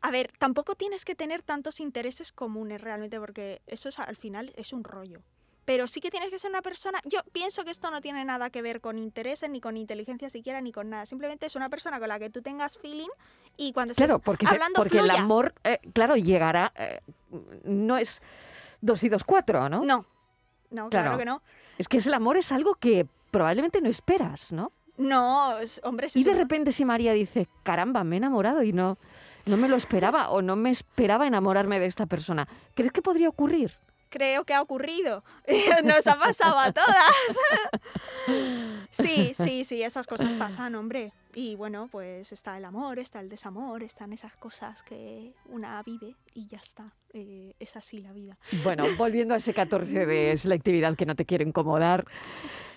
a 0.00 0.10
ver, 0.10 0.32
tampoco 0.38 0.74
tienes 0.74 1.04
que 1.04 1.14
tener 1.14 1.42
tantos 1.42 1.78
intereses 1.78 2.32
comunes 2.32 2.80
realmente 2.80 3.20
porque 3.20 3.62
eso 3.68 3.88
es, 3.88 3.98
al 4.00 4.16
final 4.16 4.52
es 4.56 4.72
un 4.72 4.82
rollo. 4.82 5.20
Pero 5.64 5.86
sí 5.86 6.00
que 6.00 6.10
tienes 6.10 6.28
que 6.28 6.38
ser 6.38 6.50
una 6.50 6.60
persona. 6.60 7.00
Yo 7.04 7.20
pienso 7.32 7.64
que 7.64 7.70
esto 7.70 7.90
no 7.90 8.00
tiene 8.02 8.24
nada 8.24 8.50
que 8.50 8.60
ver 8.60 8.80
con 8.82 8.98
intereses, 8.98 9.48
ni 9.48 9.60
con 9.60 9.76
inteligencia 9.76 10.28
siquiera, 10.28 10.60
ni 10.60 10.72
con 10.72 10.90
nada. 10.90 11.06
Simplemente 11.06 11.46
es 11.46 11.54
una 11.56 11.70
persona 11.70 11.98
con 12.00 12.08
la 12.08 12.18
que 12.18 12.28
tú 12.30 12.42
tengas 12.42 12.76
feeling 12.76 13.08
y 13.56 13.72
cuando 13.72 13.92
estés 13.92 14.04
Claro, 14.06 14.18
porque, 14.18 14.44
te- 14.44 14.52
hablando 14.52 14.76
porque 14.78 14.98
el 14.98 15.08
amor, 15.10 15.54
eh, 15.62 15.78
claro, 15.94 16.16
llegará, 16.16 16.72
eh, 16.76 17.00
no 17.62 17.96
es 17.96 18.20
dos 18.82 19.02
y 19.04 19.08
dos 19.08 19.22
cuatro, 19.24 19.68
¿no? 19.70 19.84
No, 19.84 20.04
no, 20.70 20.90
claro. 20.90 21.16
Claro. 21.16 21.18
que 21.18 21.24
no. 21.24 21.42
Es 21.78 21.88
que 21.88 21.98
es 21.98 22.06
el 22.06 22.14
amor 22.14 22.36
es 22.36 22.52
algo 22.52 22.74
que 22.74 23.06
probablemente 23.30 23.80
no 23.80 23.88
esperas, 23.88 24.52
¿no? 24.52 24.72
No, 24.96 25.54
hombre, 25.82 26.08
Y 26.14 26.22
de 26.22 26.34
repente 26.34 26.70
si 26.70 26.84
María 26.84 27.12
dice, 27.12 27.48
caramba, 27.64 28.04
me 28.04 28.16
he 28.16 28.18
enamorado 28.18 28.62
y 28.62 28.72
no, 28.72 28.96
no 29.44 29.56
me 29.56 29.68
lo 29.68 29.74
esperaba 29.74 30.30
o 30.30 30.40
no 30.40 30.54
me 30.54 30.70
esperaba 30.70 31.26
enamorarme 31.26 31.80
de 31.80 31.86
esta 31.86 32.06
persona, 32.06 32.46
¿crees 32.74 32.92
que 32.92 33.02
podría 33.02 33.28
ocurrir? 33.28 33.76
Creo 34.14 34.44
que 34.44 34.54
ha 34.54 34.62
ocurrido. 34.62 35.24
Nos 35.84 36.06
ha 36.06 36.18
pasado 36.18 36.58
a 36.58 36.72
todas. 36.72 37.14
Sí, 38.90 39.32
sí, 39.34 39.64
sí, 39.64 39.82
esas 39.82 40.06
cosas 40.06 40.34
pasan, 40.34 40.76
hombre. 40.76 41.12
Y 41.34 41.56
bueno, 41.56 41.88
pues 41.90 42.30
está 42.30 42.56
el 42.56 42.64
amor, 42.64 43.00
está 43.00 43.18
el 43.18 43.28
desamor, 43.28 43.82
están 43.82 44.12
esas 44.12 44.36
cosas 44.36 44.84
que 44.84 45.32
una 45.48 45.82
vive 45.82 46.14
y 46.32 46.46
ya 46.46 46.58
está. 46.58 46.92
Eh, 47.12 47.54
es 47.58 47.76
así 47.76 48.00
la 48.00 48.12
vida. 48.12 48.38
Bueno, 48.62 48.84
volviendo 48.96 49.34
a 49.34 49.38
ese 49.38 49.52
14 49.52 50.06
de 50.06 50.36
selectividad 50.38 50.94
que 50.94 51.06
no 51.06 51.16
te 51.16 51.26
quiero 51.26 51.42
incomodar, 51.42 52.04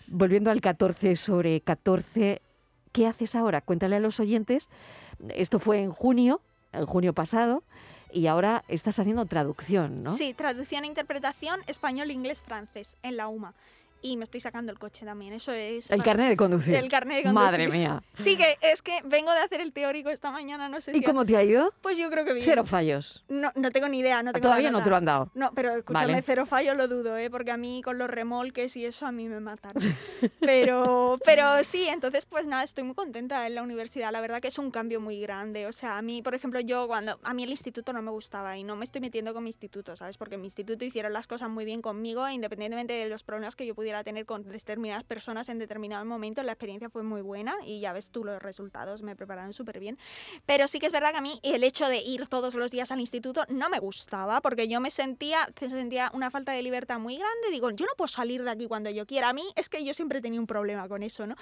volviendo 0.07 0.49
al 0.49 0.59
14 0.59 1.15
sobre 1.15 1.61
14, 1.61 2.41
¿qué 2.91 3.05
haces 3.05 3.35
ahora? 3.35 3.61
Cuéntale 3.61 3.97
a 3.97 3.99
los 3.99 4.19
oyentes. 4.19 4.69
Esto 5.35 5.59
fue 5.59 5.83
en 5.83 5.91
junio, 5.91 6.41
en 6.73 6.87
junio 6.87 7.13
pasado, 7.13 7.63
y 8.11 8.27
ahora 8.27 8.63
estás 8.67 8.99
haciendo 8.99 9.25
traducción, 9.25 10.03
¿no? 10.03 10.11
Sí, 10.11 10.33
traducción 10.33 10.83
e 10.83 10.87
interpretación 10.87 11.61
español, 11.67 12.11
inglés, 12.11 12.41
francés 12.41 12.95
en 13.03 13.17
la 13.17 13.27
UMA. 13.27 13.53
Y 14.07 14.15
me 14.15 14.23
estoy 14.23 14.39
sacando 14.39 14.71
el 14.71 14.79
coche 14.79 15.05
también, 15.05 15.33
eso 15.33 15.51
es... 15.51 15.91
El 15.91 16.01
carnet 16.01 16.29
de 16.29 16.37
conducir. 16.37 16.75
El 16.75 16.89
carnet 16.89 17.17
de 17.17 17.23
conducir. 17.23 17.45
Madre 17.45 17.67
mía. 17.71 18.01
Sí, 18.19 18.37
que 18.37 18.57
es 18.61 18.81
que 18.81 19.01
vengo 19.03 19.33
de 19.33 19.39
hacer 19.39 19.59
el 19.59 19.73
teórico 19.73 20.09
esta 20.09 20.31
mañana, 20.31 20.69
no 20.69 20.79
sé 20.79 20.93
si... 20.93 20.99
¿Y 20.99 21.03
cómo 21.03 21.25
te 21.25 21.35
ha 21.35 21.43
ido? 21.43 21.73
Pues 21.81 21.97
yo 21.97 22.09
creo 22.09 22.23
que 22.23 22.31
bien. 22.33 22.45
Cero 22.45 22.63
fallos. 22.65 23.25
No, 23.27 23.51
no 23.55 23.69
tengo 23.69 23.89
ni 23.89 23.99
idea, 23.99 24.23
no 24.23 24.31
tengo 24.31 24.43
Todavía 24.43 24.71
no 24.71 24.81
te 24.81 24.89
lo 24.89 24.95
han 24.95 25.03
dado. 25.03 25.29
No, 25.33 25.51
pero 25.53 25.75
escúchame, 25.75 26.13
Vale. 26.13 26.21
cero 26.21 26.45
fallo 26.45 26.73
lo 26.73 26.87
dudo, 26.87 27.17
¿eh? 27.17 27.29
porque 27.29 27.51
a 27.51 27.57
mí 27.57 27.81
con 27.83 27.97
los 27.97 28.09
remolques 28.09 28.77
y 28.77 28.85
eso 28.85 29.05
a 29.05 29.11
mí 29.11 29.27
me 29.27 29.41
matan. 29.41 29.73
Pero, 30.39 31.19
pero 31.25 31.63
sí, 31.65 31.87
entonces 31.87 32.25
pues 32.25 32.45
nada, 32.45 32.63
estoy 32.63 32.85
muy 32.85 32.95
contenta 32.95 33.45
en 33.45 33.55
la 33.55 33.61
universidad. 33.61 34.11
La 34.13 34.21
verdad 34.21 34.41
que 34.41 34.47
es 34.47 34.57
un 34.57 34.71
cambio 34.71 35.01
muy 35.01 35.19
grande. 35.19 35.67
O 35.67 35.73
sea, 35.73 35.97
a 35.97 36.01
mí, 36.01 36.21
por 36.21 36.33
ejemplo, 36.33 36.61
yo 36.61 36.87
cuando 36.87 37.19
a 37.23 37.33
mí 37.33 37.43
el 37.43 37.49
instituto 37.49 37.91
no 37.91 38.01
me 38.01 38.11
gustaba 38.11 38.57
y 38.57 38.63
no 38.63 38.75
me 38.75 38.85
estoy 38.85 39.01
metiendo 39.01 39.33
con 39.33 39.43
mi 39.43 39.49
instituto, 39.49 39.95
¿sabes? 39.95 40.17
Porque 40.17 40.35
en 40.35 40.41
mi 40.41 40.47
instituto 40.47 40.85
hicieron 40.85 41.11
las 41.11 41.27
cosas 41.27 41.49
muy 41.49 41.65
bien 41.65 41.81
conmigo, 41.81 42.27
independientemente 42.29 42.93
de 42.93 43.09
los 43.09 43.23
problemas 43.23 43.55
que 43.55 43.65
yo 43.65 43.75
pudiera 43.75 43.96
tener 44.03 44.25
con 44.25 44.43
determinadas 44.43 45.03
personas 45.03 45.49
en 45.49 45.59
determinado 45.59 46.03
momento, 46.05 46.43
la 46.43 46.51
experiencia 46.53 46.89
fue 46.89 47.03
muy 47.03 47.21
buena 47.21 47.55
y 47.65 47.79
ya 47.79 47.93
ves 47.93 48.09
tú 48.11 48.23
los 48.23 48.41
resultados, 48.41 49.01
me 49.01 49.15
prepararon 49.15 49.53
súper 49.53 49.79
bien. 49.79 49.97
Pero 50.45 50.67
sí 50.67 50.79
que 50.79 50.85
es 50.87 50.91
verdad 50.91 51.11
que 51.11 51.17
a 51.17 51.21
mí 51.21 51.39
el 51.43 51.63
hecho 51.63 51.87
de 51.87 51.97
ir 51.97 52.27
todos 52.27 52.55
los 52.55 52.71
días 52.71 52.91
al 52.91 52.99
instituto 52.99 53.43
no 53.49 53.69
me 53.69 53.79
gustaba 53.79 54.41
porque 54.41 54.67
yo 54.67 54.79
me 54.79 54.91
sentía, 54.91 55.47
se 55.59 55.69
sentía 55.69 56.09
una 56.13 56.29
falta 56.31 56.51
de 56.51 56.61
libertad 56.61 56.99
muy 56.99 57.15
grande. 57.17 57.49
Digo, 57.51 57.69
yo 57.71 57.85
no 57.85 57.91
puedo 57.97 58.07
salir 58.07 58.43
de 58.43 58.51
aquí 58.51 58.67
cuando 58.67 58.89
yo 58.89 59.05
quiera. 59.05 59.29
A 59.29 59.33
mí 59.33 59.43
es 59.55 59.69
que 59.69 59.83
yo 59.83 59.93
siempre 59.93 60.21
tenía 60.21 60.39
un 60.39 60.47
problema 60.47 60.87
con 60.87 61.03
eso, 61.03 61.25
¿no? 61.27 61.35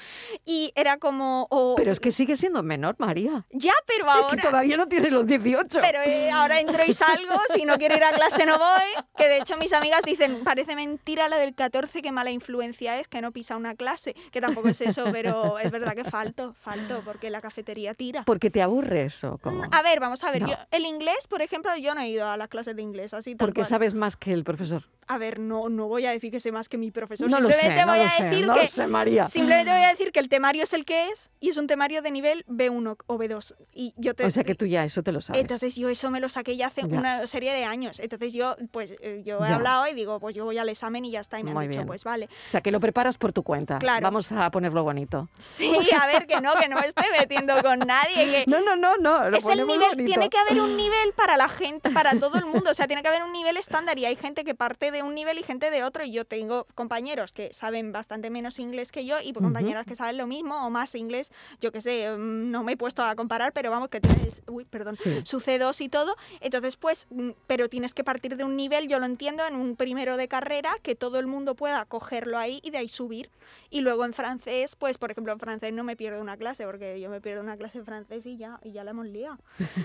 Y 0.46 0.72
era 0.76 0.98
como... 0.98 1.48
o- 1.50 1.76
Pero 1.76 1.92
es 1.92 2.00
que 2.00 2.12
sigue 2.12 2.38
siendo 2.38 2.62
menor, 2.64 2.96
María. 3.00 3.46
Ya, 3.52 3.74
pero 3.88 4.06
Es 4.06 4.12
ahora... 4.16 4.36
que 4.42 4.48
todavía 4.48 4.78
no 4.78 4.88
tienes 4.88 5.12
los 5.12 5.26
18. 5.26 5.80
Pero 5.82 6.00
eh, 6.06 6.30
ahora 6.32 6.60
entro 6.60 6.84
y 6.86 6.94
salgo, 6.94 7.36
si 7.54 7.66
no 7.66 7.78
quiero 7.78 7.96
ir 7.96 8.04
a 8.04 8.12
clase 8.12 8.46
no 8.46 8.58
voy. 8.58 9.04
Que 9.18 9.28
de 9.28 9.38
hecho 9.38 9.58
mis 9.58 9.74
amigas 9.74 10.02
dicen, 10.06 10.44
parece 10.44 10.76
mentira 10.76 11.28
la 11.30 11.38
del 11.38 11.54
14, 11.56 12.02
que 12.02 12.12
mala 12.12 12.32
influencia 12.36 13.00
es 13.00 13.08
que 13.08 13.22
no 13.22 13.32
pisa 13.32 13.56
una 13.58 13.76
clase, 13.76 14.14
que 14.32 14.40
tampoco 14.42 14.70
es 14.70 14.80
eso, 14.82 15.06
pero 15.12 15.58
es 15.58 15.72
verdad 15.72 15.94
que 15.96 16.04
falto, 16.04 16.54
falto, 16.54 17.02
porque 17.04 17.30
la 17.30 17.42
cafetería 17.42 17.94
tira. 17.96 18.24
¿Porque 18.26 18.50
te 18.52 18.62
aburres 18.62 19.24
o 19.24 19.38
cómo? 19.40 19.64
A 19.72 19.82
ver, 19.82 20.00
vamos 20.00 20.24
a 20.24 20.32
ver, 20.32 20.44
No. 20.44 20.50
yo, 20.50 20.56
el 20.72 20.86
inglés, 20.86 21.26
por 21.28 21.42
ejemplo, 21.42 21.72
yo 21.78 21.96
no 21.96 22.02
he 22.02 22.10
ido 22.10 22.28
a 22.28 22.38
las 22.38 22.48
clases 22.50 22.76
de 22.76 22.82
inglés, 22.84 23.14
así 23.14 23.32
tal 23.36 23.48
Porque 23.48 23.62
cual. 23.62 23.68
sabes 23.68 23.94
más 23.96 24.16
que 24.16 24.32
el 24.32 24.44
profesor. 24.44 24.84
A 25.08 25.18
ver, 25.20 25.40
no, 25.40 25.70
no 25.70 25.88
voy 25.88 26.06
a 26.08 26.12
decir 26.12 26.32
que 26.32 26.40
sé 26.40 26.52
más 26.52 26.68
que 26.68 26.78
mi 26.78 26.90
profesor. 26.90 27.30
No 27.30 27.40
lo 27.40 27.52
sé, 27.52 27.60
simplemente 27.62 27.86
no 27.86 27.92
voy 27.92 28.00
lo 28.00 28.06
a 28.06 28.10
sé, 28.10 28.24
decir 28.24 28.48
no 28.48 28.54
que 28.56 28.62
lo 28.62 28.68
sé, 28.68 28.88
María. 28.88 29.24
Simplemente 29.30 29.72
voy 29.72 29.84
a 29.84 29.90
decir 29.90 30.12
que 30.12 30.20
el 30.20 30.30
temario 30.30 30.64
es 30.64 30.74
el 30.74 30.84
que 30.84 31.10
es 31.10 31.30
y 31.40 31.50
es 31.50 31.58
un 31.58 31.68
temario 31.68 32.02
de 32.02 32.10
nivel 32.12 32.44
B1 32.48 32.98
o 33.06 33.18
B2. 33.18 33.54
Y 33.74 33.94
yo 33.98 34.16
te 34.16 34.26
O 34.26 34.32
sea 34.32 34.44
que 34.44 34.56
tú 34.56 34.66
ya 34.66 34.84
eso 34.84 35.04
te 35.04 35.12
lo 35.12 35.22
sabes. 35.22 35.42
Entonces 35.42 35.76
yo 35.76 35.90
eso 35.90 36.10
me 36.10 36.20
lo 36.20 36.28
saqué 36.30 36.58
ya 36.58 36.68
hace 36.68 36.82
Ya. 36.88 36.98
una 36.98 37.28
serie 37.28 37.54
de 37.54 37.66
años. 37.66 38.00
Entonces 38.00 38.34
yo, 38.34 38.56
pues 38.72 38.96
eh, 39.00 39.22
yo 39.24 39.44
he 39.46 39.48
Ya. 39.48 39.56
hablado 39.56 39.88
y 39.88 39.94
digo, 39.94 40.20
pues 40.20 40.36
yo 40.36 40.46
voy 40.46 40.58
al 40.58 40.70
examen 40.70 41.06
y 41.06 41.12
ya 41.12 41.20
está. 41.20 41.40
Y 41.40 41.44
me 41.44 41.52
han 41.52 41.56
Muy 41.56 41.68
dicho, 41.68 41.80
bien. 41.80 41.88
pues 41.88 42.04
vale. 42.04 42.26
O 42.48 42.50
sea 42.50 42.62
que 42.62 42.72
lo 42.72 42.80
preparas 42.80 43.18
por 43.18 43.32
tu 43.32 43.44
cuenta. 43.44 43.78
Claro. 43.78 44.02
Vamos 44.04 44.32
a 44.32 44.50
ponerlo 44.50 44.84
bonito. 44.84 45.30
Sí, 45.38 45.72
a 46.02 46.08
ver, 46.08 46.26
que 46.26 46.42
no, 46.42 46.54
que 46.56 46.68
no 46.68 46.80
me 46.80 46.88
estoy 46.88 47.06
metiendo 47.18 47.62
con 47.62 47.78
nadie. 47.80 48.16
Que 48.16 48.46
No, 48.48 48.60
no, 48.60 48.76
no, 48.76 48.98
no. 48.98 49.30
Lo 49.30 49.38
es 49.38 49.46
el 49.46 49.68
nivel, 49.68 49.90
bonito. 49.90 50.06
tiene 50.06 50.30
que 50.30 50.38
haber 50.40 50.60
un 50.62 50.76
nivel 50.76 51.14
para 51.16 51.38
la 51.38 51.48
gente, 51.48 51.92
para 51.92 52.20
todo 52.20 52.40
el 52.40 52.46
mundo. 52.46 52.72
O 52.72 52.74
sea, 52.74 52.88
tiene 52.88 53.04
que 53.04 53.08
haber 53.10 53.22
un 53.24 53.34
nivel 53.34 53.58
estándar 53.58 54.00
y 54.00 54.06
hay 54.06 54.16
gente 54.16 54.44
que 54.44 54.56
parte 54.56 54.92
de 54.92 54.95
un 55.04 55.16
nivel 55.16 55.38
y 55.40 55.44
gente 55.44 55.70
de 55.72 55.84
otro. 55.84 56.04
Y 56.04 56.12
yo 56.12 56.26
tengo 56.26 56.66
compañeros 56.76 57.32
que 57.32 57.54
saben 57.54 57.92
bastante 57.92 58.30
menos 58.30 58.60
inglés 58.60 58.92
que 58.92 59.06
yo 59.06 59.20
y 59.22 59.34
compañeras 59.34 59.86
que 59.86 59.96
saben 59.96 60.18
lo 60.18 60.28
mismo 60.28 60.66
o 60.66 60.70
más 60.70 60.96
inglés. 60.96 61.32
Yo 61.62 61.72
que 61.72 61.82
sé, 61.82 62.10
mm, 62.16 62.52
no 62.52 62.64
me 62.64 62.74
he 62.74 62.78
puesto 62.78 63.04
a 63.04 63.16
comparar, 63.16 63.54
pero 63.54 63.72
vamos, 63.72 63.90
que 63.90 64.02
tienes, 64.02 64.42
uy, 64.48 64.66
perdón, 64.66 64.96
Sí. 64.96 65.22
su 65.26 65.40
C2 65.40 65.82
y 65.82 65.90
todo. 65.90 66.16
Entonces, 66.42 66.78
pues, 66.78 67.08
mm, 67.10 67.32
pero 67.48 67.70
tienes 67.70 67.94
que 67.94 68.04
partir 68.04 68.36
de 68.38 68.44
un 68.44 68.56
nivel, 68.56 68.88
yo 68.88 69.00
lo 69.00 69.06
entiendo, 69.06 69.46
en 69.46 69.56
un 69.56 69.76
primero 69.76 70.18
de 70.18 70.28
carrera, 70.28 70.76
que 70.82 70.96
todo 70.96 71.20
el 71.20 71.28
mundo 71.28 71.56
pueda 71.56 71.84
cogerlo 71.86 72.38
ahí 72.38 72.60
y 72.64 72.72
de 72.72 72.78
ahí 72.80 72.88
subir. 72.90 73.30
Y 73.70 73.82
luego 73.82 74.06
en 74.06 74.14
francés, 74.14 74.76
pues, 74.76 74.98
por 74.98 75.12
ejemplo, 75.12 75.34
en 75.34 75.40
francés 75.40 75.74
no 75.74 75.84
me 75.84 75.96
pierdo 75.96 76.22
una 76.22 76.38
clase, 76.38 76.66
porque 76.66 77.00
yo 77.00 77.10
me 77.10 77.22
pierdo 77.22 77.42
una 77.42 77.58
clase 77.58 77.78
en 77.80 77.86
francés 77.86 78.26
y 78.26 78.38
ya, 78.38 78.60
y 78.64 78.72
ya 78.72 78.84
la 78.84 78.92
hemos 78.92 79.08
liado. 79.08 79.38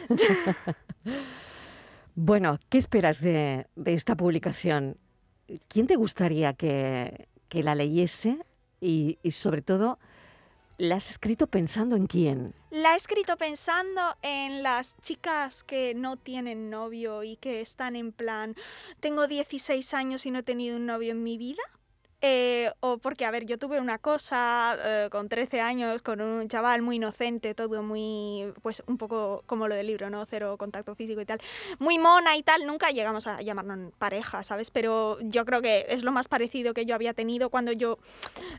Bueno, 2.23 2.59
¿qué 2.69 2.77
esperas 2.77 3.23
de, 3.23 3.67
esta 3.87 4.15
publicación? 4.15 4.99
¿Quién 5.69 5.87
te 5.87 5.97
gustaría 5.97 6.53
que, 6.53 7.29
la 7.51 7.75
leyese? 7.75 8.37
Y, 8.79 9.19
y 9.23 9.31
sobre 9.31 9.63
todo, 9.63 9.99
¿la 10.77 10.97
has 10.97 11.09
escrito 11.09 11.47
pensando 11.47 11.97
en 11.97 12.07
quién? 12.07 12.53
La 12.69 12.93
he 12.93 12.97
escrito 12.97 13.39
pensando 13.39 14.03
en 14.21 14.63
las 14.63 14.97
chicas 15.01 15.65
que 15.65 15.95
no 15.95 16.19
tienen 16.19 16.69
novio 16.69 17.23
y 17.23 17.37
que 17.37 17.63
están 17.63 17.97
en 17.97 18.13
plan, 18.13 18.55
tengo 19.01 19.27
16 19.27 19.95
años 19.95 20.27
y 20.27 20.31
no 20.31 20.41
he 20.41 20.43
tenido 20.43 20.77
un 20.77 20.85
novio 20.85 21.13
en 21.13 21.23
mi 21.23 21.39
vida. 21.39 21.63
Eh, 22.23 22.71
o 22.81 22.99
porque, 22.99 23.25
a 23.25 23.31
ver, 23.31 23.47
yo 23.47 23.57
tuve 23.59 23.81
una 23.81 23.99
cosa 23.99 24.77
eh, 24.79 25.09
con 25.11 25.29
13 25.31 25.61
años, 25.61 26.03
con 26.03 26.21
un 26.21 26.49
chaval 26.49 26.83
muy 26.83 26.97
inocente, 26.97 27.55
todo 27.55 27.83
muy, 27.83 28.53
pues 28.61 28.83
un 28.87 28.99
poco 28.99 29.43
como 29.47 29.69
lo 29.69 29.75
del 29.75 29.87
libro, 29.87 30.11
¿no? 30.11 30.27
Cero 30.27 30.57
contacto 30.59 30.95
físico 30.95 31.23
y 31.23 31.25
tal. 31.25 31.41
Muy 31.79 31.99
mona 31.99 32.37
y 32.37 32.43
tal, 32.43 32.67
nunca 32.67 32.91
llegamos 32.91 33.27
a 33.27 33.41
llamarnos 33.41 33.93
pareja, 33.99 34.45
¿sabes? 34.45 34.71
Pero 34.71 35.19
yo 35.23 35.47
creo 35.47 35.63
que 35.63 35.87
es 35.89 36.03
lo 36.03 36.13
más 36.13 36.29
parecido 36.29 36.75
que 36.75 36.85
yo 36.85 36.95
había 36.95 37.15
tenido 37.15 37.49
cuando 37.49 37.73
yo 37.73 37.99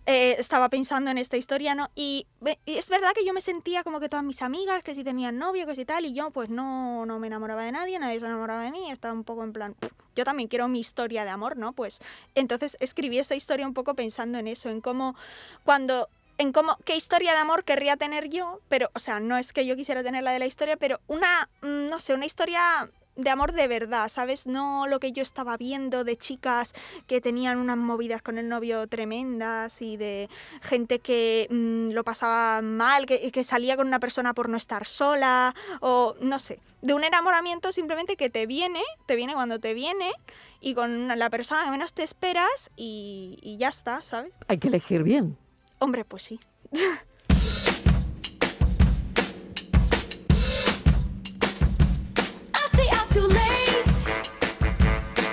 eh, 0.07 0.35
estaba 0.39 0.69
pensando 0.69 1.11
en 1.11 1.19
esta 1.19 1.37
historia, 1.37 1.75
¿no? 1.75 1.89
Y, 1.93 2.25
y 2.65 2.77
es 2.77 2.89
verdad 2.89 3.11
que 3.13 3.23
yo 3.25 3.33
me 3.33 3.41
sentía 3.41 3.83
como 3.83 3.99
que 3.99 4.09
todas 4.09 4.25
mis 4.25 4.41
amigas, 4.41 4.83
que 4.83 4.95
si 4.95 5.03
tenían 5.03 5.37
novio, 5.37 5.67
que 5.67 5.75
si 5.75 5.85
tal, 5.85 6.05
y 6.05 6.13
yo 6.13 6.31
pues 6.31 6.49
no, 6.49 7.05
no 7.05 7.19
me 7.19 7.27
enamoraba 7.27 7.63
de 7.63 7.71
nadie, 7.71 7.99
nadie 7.99 8.19
se 8.19 8.25
enamoraba 8.25 8.63
de 8.63 8.71
mí, 8.71 8.89
estaba 8.89 9.13
un 9.13 9.23
poco 9.23 9.43
en 9.43 9.53
plan, 9.53 9.75
"Pff, 9.75 9.91
yo 10.15 10.23
también 10.23 10.49
quiero 10.49 10.67
mi 10.67 10.79
historia 10.79 11.23
de 11.23 11.29
amor, 11.29 11.57
¿no? 11.57 11.73
Pues 11.73 11.99
entonces 12.33 12.75
escribí 12.79 13.19
esa 13.19 13.35
historia 13.35 13.50
un 13.59 13.73
poco 13.73 13.93
pensando 13.93 14.37
en 14.37 14.47
eso, 14.47 14.69
en 14.69 14.81
cómo 14.81 15.15
cuando 15.63 16.09
en 16.37 16.51
cómo 16.51 16.77
qué 16.85 16.95
historia 16.95 17.33
de 17.33 17.37
amor 17.37 17.63
querría 17.63 17.97
tener 17.97 18.29
yo, 18.29 18.61
pero 18.67 18.89
o 18.95 18.99
sea, 18.99 19.19
no 19.19 19.37
es 19.37 19.53
que 19.53 19.65
yo 19.65 19.75
quisiera 19.75 20.01
tener 20.03 20.23
la 20.23 20.31
de 20.31 20.39
la 20.39 20.47
historia, 20.47 20.77
pero 20.77 20.99
una 21.07 21.49
mm, 21.61 21.89
no 21.89 21.99
sé, 21.99 22.13
una 22.13 22.25
historia 22.25 22.89
de 23.15 23.29
amor 23.29 23.53
de 23.53 23.67
verdad, 23.67 24.09
¿sabes? 24.09 24.47
No 24.47 24.87
lo 24.87 24.99
que 24.99 25.11
yo 25.11 25.21
estaba 25.21 25.57
viendo 25.57 26.03
de 26.03 26.17
chicas 26.17 26.73
que 27.07 27.21
tenían 27.21 27.57
unas 27.57 27.77
movidas 27.77 28.21
con 28.21 28.37
el 28.37 28.47
novio 28.47 28.87
tremendas 28.87 29.81
y 29.81 29.97
de 29.97 30.29
gente 30.61 30.99
que 30.99 31.47
mm, 31.49 31.91
lo 31.91 32.03
pasaba 32.03 32.61
mal, 32.61 33.05
que, 33.05 33.31
que 33.31 33.43
salía 33.43 33.75
con 33.75 33.87
una 33.87 33.99
persona 33.99 34.33
por 34.33 34.49
no 34.49 34.57
estar 34.57 34.85
sola 34.85 35.53
o 35.81 36.15
no 36.21 36.39
sé, 36.39 36.59
de 36.81 36.93
un 36.93 37.03
enamoramiento 37.03 37.71
simplemente 37.71 38.15
que 38.15 38.29
te 38.29 38.45
viene, 38.45 38.81
te 39.05 39.15
viene 39.15 39.33
cuando 39.33 39.59
te 39.59 39.73
viene 39.73 40.11
y 40.59 40.73
con 40.73 41.07
la 41.07 41.29
persona 41.29 41.65
que 41.65 41.71
menos 41.71 41.93
te 41.93 42.03
esperas 42.03 42.69
y, 42.75 43.39
y 43.41 43.57
ya 43.57 43.69
está, 43.69 44.01
¿sabes? 44.01 44.31
Hay 44.47 44.57
que 44.57 44.67
elegir 44.67 45.03
bien. 45.03 45.37
Hombre, 45.79 46.05
pues 46.05 46.23
sí. 46.23 46.39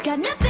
Got 0.08 0.20
nothing 0.20 0.47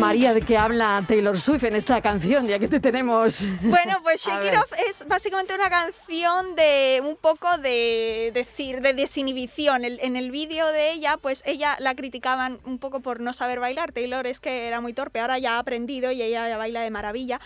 María, 0.00 0.32
¿de 0.32 0.40
qué 0.40 0.56
habla 0.56 1.04
Taylor 1.06 1.38
Swift 1.38 1.64
en 1.64 1.76
esta 1.76 2.00
canción? 2.00 2.46
Ya 2.48 2.58
que 2.58 2.68
te 2.68 2.80
tenemos. 2.80 3.42
Bueno, 3.60 3.98
pues 4.02 4.22
Shake 4.26 4.46
It. 4.52 4.58
Off 4.58 4.72
es 4.88 5.06
básicamente 5.06 5.54
una 5.54 5.68
canción 5.68 6.54
de 6.56 7.02
un 7.04 7.16
poco 7.16 7.58
de 7.58 8.30
decir, 8.32 8.80
de 8.80 8.94
desinhibición. 8.94 9.84
El- 9.84 10.00
en 10.00 10.16
el 10.16 10.30
vídeo 10.30 10.66
de 10.68 10.92
ella, 10.92 11.18
pues 11.20 11.42
ella 11.44 11.76
la 11.80 11.94
criticaban 11.94 12.58
un 12.64 12.78
poco 12.78 13.00
por 13.00 13.20
no 13.20 13.34
saber 13.34 13.60
bailar. 13.60 13.92
Taylor 13.92 14.26
es 14.26 14.40
que 14.40 14.66
era 14.66 14.80
muy 14.80 14.94
torpe, 14.94 15.20
ahora 15.20 15.38
ya 15.38 15.56
ha 15.56 15.58
aprendido 15.58 16.10
y 16.12 16.22
ella 16.22 16.48
ya 16.48 16.56
baila 16.56 16.80
de 16.80 16.90
maravilla. 16.90 17.38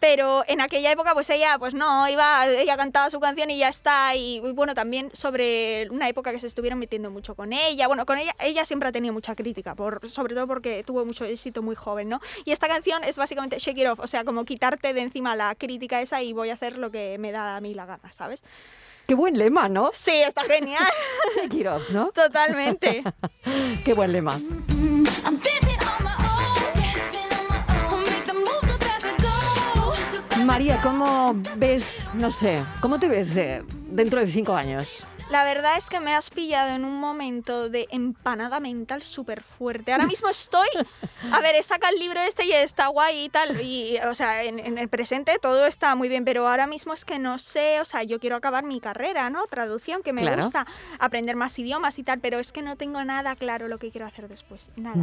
Pero 0.00 0.42
en 0.48 0.60
aquella 0.60 0.90
época, 0.90 1.14
pues 1.14 1.30
ella, 1.30 1.56
pues 1.60 1.74
no, 1.74 2.08
iba, 2.08 2.44
ella 2.48 2.76
cantaba 2.76 3.10
su 3.10 3.20
canción 3.20 3.50
y 3.50 3.58
ya 3.58 3.68
está. 3.68 4.16
Y 4.16 4.40
bueno, 4.40 4.74
también 4.74 5.10
sobre 5.12 5.88
una 5.90 6.08
época 6.08 6.32
que 6.32 6.40
se 6.40 6.48
estuvieron 6.48 6.80
metiendo 6.80 7.10
mucho 7.10 7.36
con 7.36 7.52
ella. 7.52 7.86
Bueno, 7.86 8.04
con 8.04 8.18
ella, 8.18 8.34
ella 8.40 8.64
siempre 8.64 8.88
ha 8.88 8.92
tenido 8.92 9.14
mucha 9.14 9.36
crítica, 9.36 9.76
por, 9.76 10.08
sobre 10.08 10.34
todo 10.34 10.48
porque 10.48 10.82
tuvo 10.84 11.04
mucho 11.04 11.24
éxito 11.24 11.62
muy 11.62 11.76
joven, 11.76 11.99
¿no? 12.08 12.20
Y 12.44 12.52
esta 12.52 12.68
canción 12.68 13.04
es 13.04 13.16
básicamente 13.16 13.58
Shake 13.58 13.78
It 13.78 13.86
Off, 13.88 14.00
o 14.00 14.06
sea, 14.06 14.24
como 14.24 14.44
quitarte 14.44 14.92
de 14.92 15.00
encima 15.02 15.36
la 15.36 15.54
crítica 15.54 16.00
esa 16.00 16.22
y 16.22 16.32
voy 16.32 16.50
a 16.50 16.54
hacer 16.54 16.78
lo 16.78 16.90
que 16.90 17.18
me 17.18 17.32
da 17.32 17.56
a 17.56 17.60
mí 17.60 17.74
la 17.74 17.86
gana, 17.86 18.10
¿sabes? 18.12 18.42
Qué 19.06 19.14
buen 19.14 19.36
lema, 19.36 19.68
¿no? 19.68 19.90
Sí, 19.92 20.12
está 20.12 20.44
genial, 20.44 20.86
Shake 21.36 21.54
it 21.54 21.66
off, 21.66 21.82
¿no? 21.90 22.10
totalmente. 22.12 23.02
Qué 23.84 23.94
buen 23.94 24.12
lema. 24.12 24.38
María, 30.44 30.80
¿cómo 30.82 31.34
ves, 31.56 32.02
no 32.14 32.30
sé, 32.30 32.64
cómo 32.80 32.98
te 32.98 33.08
ves 33.08 33.34
de- 33.34 33.62
dentro 33.88 34.20
de 34.20 34.26
cinco 34.26 34.54
años? 34.54 35.06
La 35.30 35.44
verdad 35.44 35.76
es 35.76 35.88
que 35.88 36.00
me 36.00 36.12
has 36.12 36.28
pillado 36.28 36.70
en 36.74 36.84
un 36.84 36.98
momento 36.98 37.68
de 37.70 37.86
empanada 37.92 38.58
mental 38.58 39.04
súper 39.04 39.42
fuerte. 39.44 39.92
Ahora 39.92 40.06
mismo 40.08 40.28
estoy, 40.28 40.66
a 41.30 41.38
ver, 41.40 41.54
he 41.54 41.62
sacado 41.62 41.92
el 41.94 42.00
libro 42.00 42.20
este 42.20 42.44
y 42.46 42.52
está 42.52 42.88
guay 42.88 43.26
y 43.26 43.28
tal, 43.28 43.60
y, 43.60 43.96
o 44.08 44.14
sea, 44.16 44.42
en, 44.42 44.58
en 44.58 44.76
el 44.76 44.88
presente 44.88 45.38
todo 45.40 45.66
está 45.66 45.94
muy 45.94 46.08
bien, 46.08 46.24
pero 46.24 46.48
ahora 46.48 46.66
mismo 46.66 46.92
es 46.94 47.04
que 47.04 47.20
no 47.20 47.38
sé, 47.38 47.80
o 47.80 47.84
sea, 47.84 48.02
yo 48.02 48.18
quiero 48.18 48.34
acabar 48.34 48.64
mi 48.64 48.80
carrera, 48.80 49.30
¿no? 49.30 49.46
Traducción, 49.46 50.02
que 50.02 50.12
me 50.12 50.22
Claro. 50.22 50.42
gusta 50.42 50.66
aprender 50.98 51.36
más 51.36 51.56
idiomas 51.60 51.98
y 52.00 52.02
tal, 52.02 52.18
pero 52.18 52.40
es 52.40 52.50
que 52.50 52.62
no 52.62 52.74
tengo 52.76 53.04
nada 53.04 53.36
claro 53.36 53.68
lo 53.68 53.78
que 53.78 53.92
quiero 53.92 54.08
hacer 54.08 54.26
después, 54.26 54.70
nada. 54.74 54.96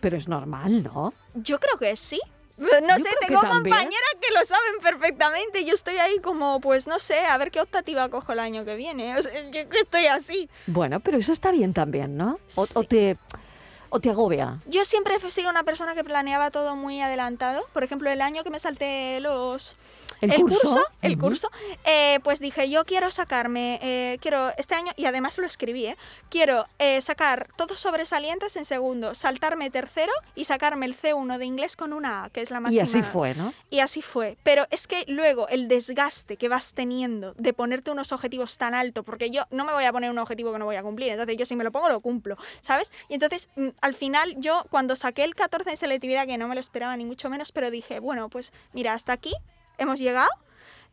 Pero 0.00 0.16
es 0.16 0.28
normal, 0.28 0.82
¿no? 0.82 1.12
Yo 1.34 1.60
creo 1.60 1.76
que 1.78 1.94
sí. 1.96 2.20
No 2.56 2.68
Yo 2.68 3.02
sé, 3.04 3.10
que 3.20 3.26
tengo 3.26 3.40
también. 3.40 3.74
compañeras 3.74 4.10
que 4.20 4.32
lo 4.32 4.44
saben 4.44 4.78
perfectamente. 4.80 5.64
Yo 5.64 5.74
estoy 5.74 5.96
ahí 5.96 6.18
como, 6.20 6.60
pues 6.60 6.86
no 6.86 6.98
sé, 7.00 7.18
a 7.26 7.36
ver 7.36 7.50
qué 7.50 7.60
optativa 7.60 8.08
cojo 8.08 8.32
el 8.32 8.38
año 8.38 8.64
que 8.64 8.76
viene. 8.76 9.18
O 9.18 9.22
sea, 9.22 9.32
yo 9.50 9.68
que 9.68 9.80
estoy 9.80 10.06
así. 10.06 10.48
Bueno, 10.66 11.00
pero 11.00 11.18
eso 11.18 11.32
está 11.32 11.50
bien 11.50 11.72
también, 11.74 12.16
¿no? 12.16 12.38
O, 12.54 12.66
te, 12.84 13.16
o 13.90 13.98
te 14.00 14.10
agobia. 14.10 14.58
Yo 14.66 14.84
siempre 14.84 15.16
he 15.16 15.30
sido 15.32 15.50
una 15.50 15.64
persona 15.64 15.94
que 15.96 16.04
planeaba 16.04 16.52
todo 16.52 16.76
muy 16.76 17.00
adelantado. 17.00 17.66
Por 17.72 17.82
ejemplo, 17.82 18.08
el 18.10 18.20
año 18.22 18.44
que 18.44 18.50
me 18.50 18.60
salté 18.60 19.18
los 19.20 19.74
¿El 20.24 20.40
curso? 20.40 20.86
el 21.02 21.18
curso, 21.18 21.50
eh, 21.84 22.20
pues 22.22 22.40
dije, 22.40 22.68
yo 22.68 22.84
quiero 22.84 23.10
sacarme, 23.10 23.78
eh, 23.82 24.18
quiero 24.20 24.50
este 24.56 24.74
año, 24.74 24.92
y 24.96 25.06
además 25.06 25.36
lo 25.38 25.46
escribí, 25.46 25.86
¿eh? 25.86 25.96
quiero 26.30 26.66
eh, 26.78 27.00
sacar 27.00 27.48
todos 27.56 27.78
sobresalientes 27.78 28.56
en 28.56 28.64
segundo, 28.64 29.14
saltarme 29.14 29.70
tercero 29.70 30.12
y 30.34 30.44
sacarme 30.44 30.86
el 30.86 30.96
C1 30.96 31.38
de 31.38 31.44
inglés 31.44 31.76
con 31.76 31.92
una 31.92 32.24
A, 32.24 32.30
que 32.30 32.40
es 32.40 32.50
la 32.50 32.60
máxima. 32.60 32.80
Y 32.80 32.82
así 32.82 33.02
fue, 33.02 33.34
¿no? 33.34 33.52
Y 33.70 33.80
así 33.80 34.02
fue. 34.02 34.36
Pero 34.42 34.66
es 34.70 34.86
que 34.86 35.04
luego 35.08 35.48
el 35.48 35.68
desgaste 35.68 36.36
que 36.36 36.48
vas 36.48 36.74
teniendo 36.74 37.34
de 37.34 37.52
ponerte 37.52 37.90
unos 37.90 38.12
objetivos 38.12 38.56
tan 38.58 38.74
altos, 38.74 39.04
porque 39.04 39.30
yo 39.30 39.46
no 39.50 39.64
me 39.64 39.72
voy 39.72 39.84
a 39.84 39.92
poner 39.92 40.10
un 40.10 40.18
objetivo 40.18 40.52
que 40.52 40.58
no 40.58 40.64
voy 40.64 40.76
a 40.76 40.82
cumplir, 40.82 41.10
entonces 41.10 41.36
yo 41.36 41.46
si 41.46 41.56
me 41.56 41.64
lo 41.64 41.72
pongo 41.72 41.88
lo 41.88 42.00
cumplo, 42.00 42.36
¿sabes? 42.60 42.90
Y 43.08 43.14
entonces 43.14 43.50
mm, 43.56 43.68
al 43.80 43.94
final 43.94 44.34
yo 44.38 44.64
cuando 44.70 44.96
saqué 44.96 45.24
el 45.24 45.34
14 45.34 45.70
en 45.70 45.76
selectividad, 45.76 46.26
que 46.26 46.38
no 46.38 46.48
me 46.48 46.54
lo 46.54 46.60
esperaba 46.60 46.96
ni 46.96 47.04
mucho 47.04 47.28
menos, 47.30 47.52
pero 47.52 47.70
dije, 47.70 47.98
bueno, 47.98 48.28
pues 48.28 48.52
mira, 48.72 48.94
hasta 48.94 49.12
aquí 49.12 49.34
hemos 49.78 49.98
llegado 49.98 50.30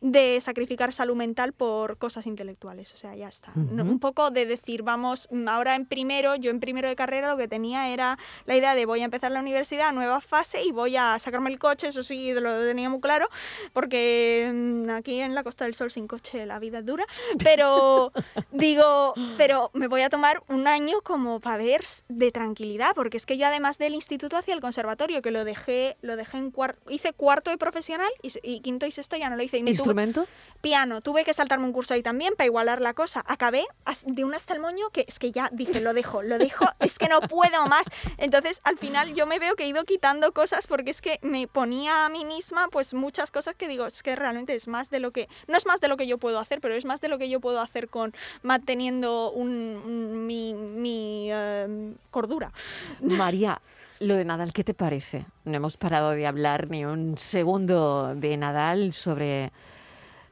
de 0.02 0.42
sacrificar 0.42 0.92
salud 0.94 1.16
mental 1.16 1.54
por 1.54 1.98
cosas 1.98 2.26
intelectuales, 2.26 2.92
o 2.94 2.98
sea, 2.98 3.16
ya 3.16 3.28
está. 3.28 3.52
Un 3.56 4.00
poco 4.00 4.32
de 4.32 4.46
decir, 4.48 4.82
vamos, 4.82 5.28
mm, 5.32 5.48
ahora 5.48 5.76
en 5.76 5.86
primero, 5.86 6.36
yo 6.36 6.50
en 6.50 6.60
primero 6.60 6.90
de 6.90 6.96
carrera 6.96 7.30
lo 7.30 7.38
que 7.38 7.48
tenía 7.48 7.90
era 7.90 8.18
la 8.46 8.56
idea 8.58 8.74
de 8.74 8.86
voy 8.86 9.02
a 9.02 9.06
empezar 9.06 9.32
la 9.32 9.40
universidad, 9.40 9.94
nueva 9.94 10.20
fase 10.20 10.64
y 10.64 10.72
voy 10.72 10.98
a 10.98 11.20
sacarme 11.20 11.52
el 11.52 11.60
coche, 11.60 11.88
eso 11.90 12.02
sí, 12.02 12.34
lo 12.34 12.60
tenía 12.66 12.90
muy 12.90 13.00
claro, 13.00 13.30
porque 13.74 14.52
mm, 14.54 14.90
aquí 14.90 15.20
en 15.22 15.36
la 15.36 15.44
Costa 15.44 15.66
del 15.66 15.76
Sol 15.76 15.92
sin 15.92 16.08
coche 16.08 16.46
la 16.46 16.60
vida 16.60 16.80
es 16.80 16.86
dura, 16.86 17.06
pero 17.44 18.12
digo, 18.52 19.14
pero 19.38 19.70
me 19.74 19.88
voy 19.88 20.02
a 20.02 20.10
tomar 20.10 20.42
un 20.48 20.68
año 20.68 21.02
como 21.04 21.40
para 21.40 21.58
ver 21.58 21.82
de 22.10 22.32
tranquilidad, 22.32 22.94
porque 22.96 23.18
es 23.18 23.26
que 23.26 23.38
yo 23.38 23.48
además 23.48 23.78
del 23.78 23.94
instituto 23.94 24.38
hacia 24.38 24.54
el 24.54 24.62
conservatorio, 24.62 25.22
que 25.22 25.32
lo 25.32 25.44
dejé, 25.44 25.98
lo 26.02 26.16
dejé 26.16 26.38
en 26.38 26.52
cuarto, 26.52 26.92
hice 26.92 27.14
cuarto 27.14 27.50
de 27.52 27.58
profesional 27.58 28.10
y 28.22 28.60
quinto 28.62 28.86
y 28.86 28.92
sexto 28.92 29.16
ya 29.18 29.30
no 29.30 29.36
lo 29.36 29.44
hice. 29.44 29.58
Y 29.58 29.64
me 29.64 29.72
tuve- 29.84 29.91
¿Instrumento? 29.92 30.28
piano, 30.62 31.02
tuve 31.02 31.24
que 31.24 31.34
saltarme 31.34 31.66
un 31.66 31.74
curso 31.74 31.96
ahí 31.96 32.04
también 32.04 32.36
para 32.38 32.46
igualar 32.46 32.82
la 32.82 32.94
cosa. 32.94 33.24
Acabé 33.26 33.66
de 34.06 34.24
un 34.24 34.36
hasta 34.36 34.54
el 34.54 34.60
moño 34.60 34.92
que 34.92 35.06
es 35.08 35.18
que 35.18 35.32
ya 35.32 35.50
dije, 35.52 35.82
lo 35.82 35.92
dejo, 35.92 36.22
lo 36.22 36.38
dejo, 36.38 36.66
es 36.80 37.00
que 37.00 37.10
no 37.10 37.20
puedo 37.20 37.66
más. 37.66 37.88
Entonces, 38.20 38.62
al 38.64 38.78
final 38.78 39.16
yo 39.16 39.26
me 39.26 39.40
veo 39.40 39.56
que 39.56 39.64
he 39.64 39.68
ido 39.68 39.84
quitando 39.86 40.34
cosas 40.34 40.68
porque 40.68 40.92
es 40.92 41.02
que 41.02 41.18
me 41.24 41.48
ponía 41.48 42.06
a 42.06 42.10
mí 42.10 42.26
misma 42.26 42.68
pues 42.72 42.94
muchas 42.94 43.32
cosas 43.32 43.56
que 43.56 43.68
digo, 43.68 43.88
es 43.88 44.04
que 44.04 44.16
realmente 44.16 44.54
es 44.54 44.68
más 44.68 44.92
de 44.92 45.00
lo 45.00 45.10
que, 45.10 45.28
no 45.48 45.58
es 45.58 45.66
más 45.66 45.82
de 45.82 45.88
lo 45.88 45.98
que 45.98 46.06
yo 46.06 46.20
puedo 46.20 46.38
hacer, 46.38 46.62
pero 46.62 46.76
es 46.76 46.86
más 46.86 47.02
de 47.02 47.08
lo 47.08 47.18
que 47.18 47.28
yo 47.28 47.40
puedo 47.40 47.60
hacer 47.60 47.88
con 47.90 48.14
manteniendo 48.44 49.32
un, 49.32 49.50
un- 49.84 50.28
mi, 50.28 50.54
mi 50.54 51.30
eh, 51.32 51.94
cordura. 52.12 52.52
María, 53.02 53.60
lo 54.00 54.16
de 54.16 54.26
Nadal, 54.26 54.54
¿qué 54.54 54.64
te 54.64 54.76
parece? 54.76 55.26
No 55.44 55.56
hemos 55.58 55.76
parado 55.78 56.12
de 56.12 56.28
hablar 56.28 56.70
ni 56.70 56.86
un 56.86 57.18
segundo 57.18 58.14
de 58.14 58.38
Nadal 58.38 58.94
sobre 58.94 59.52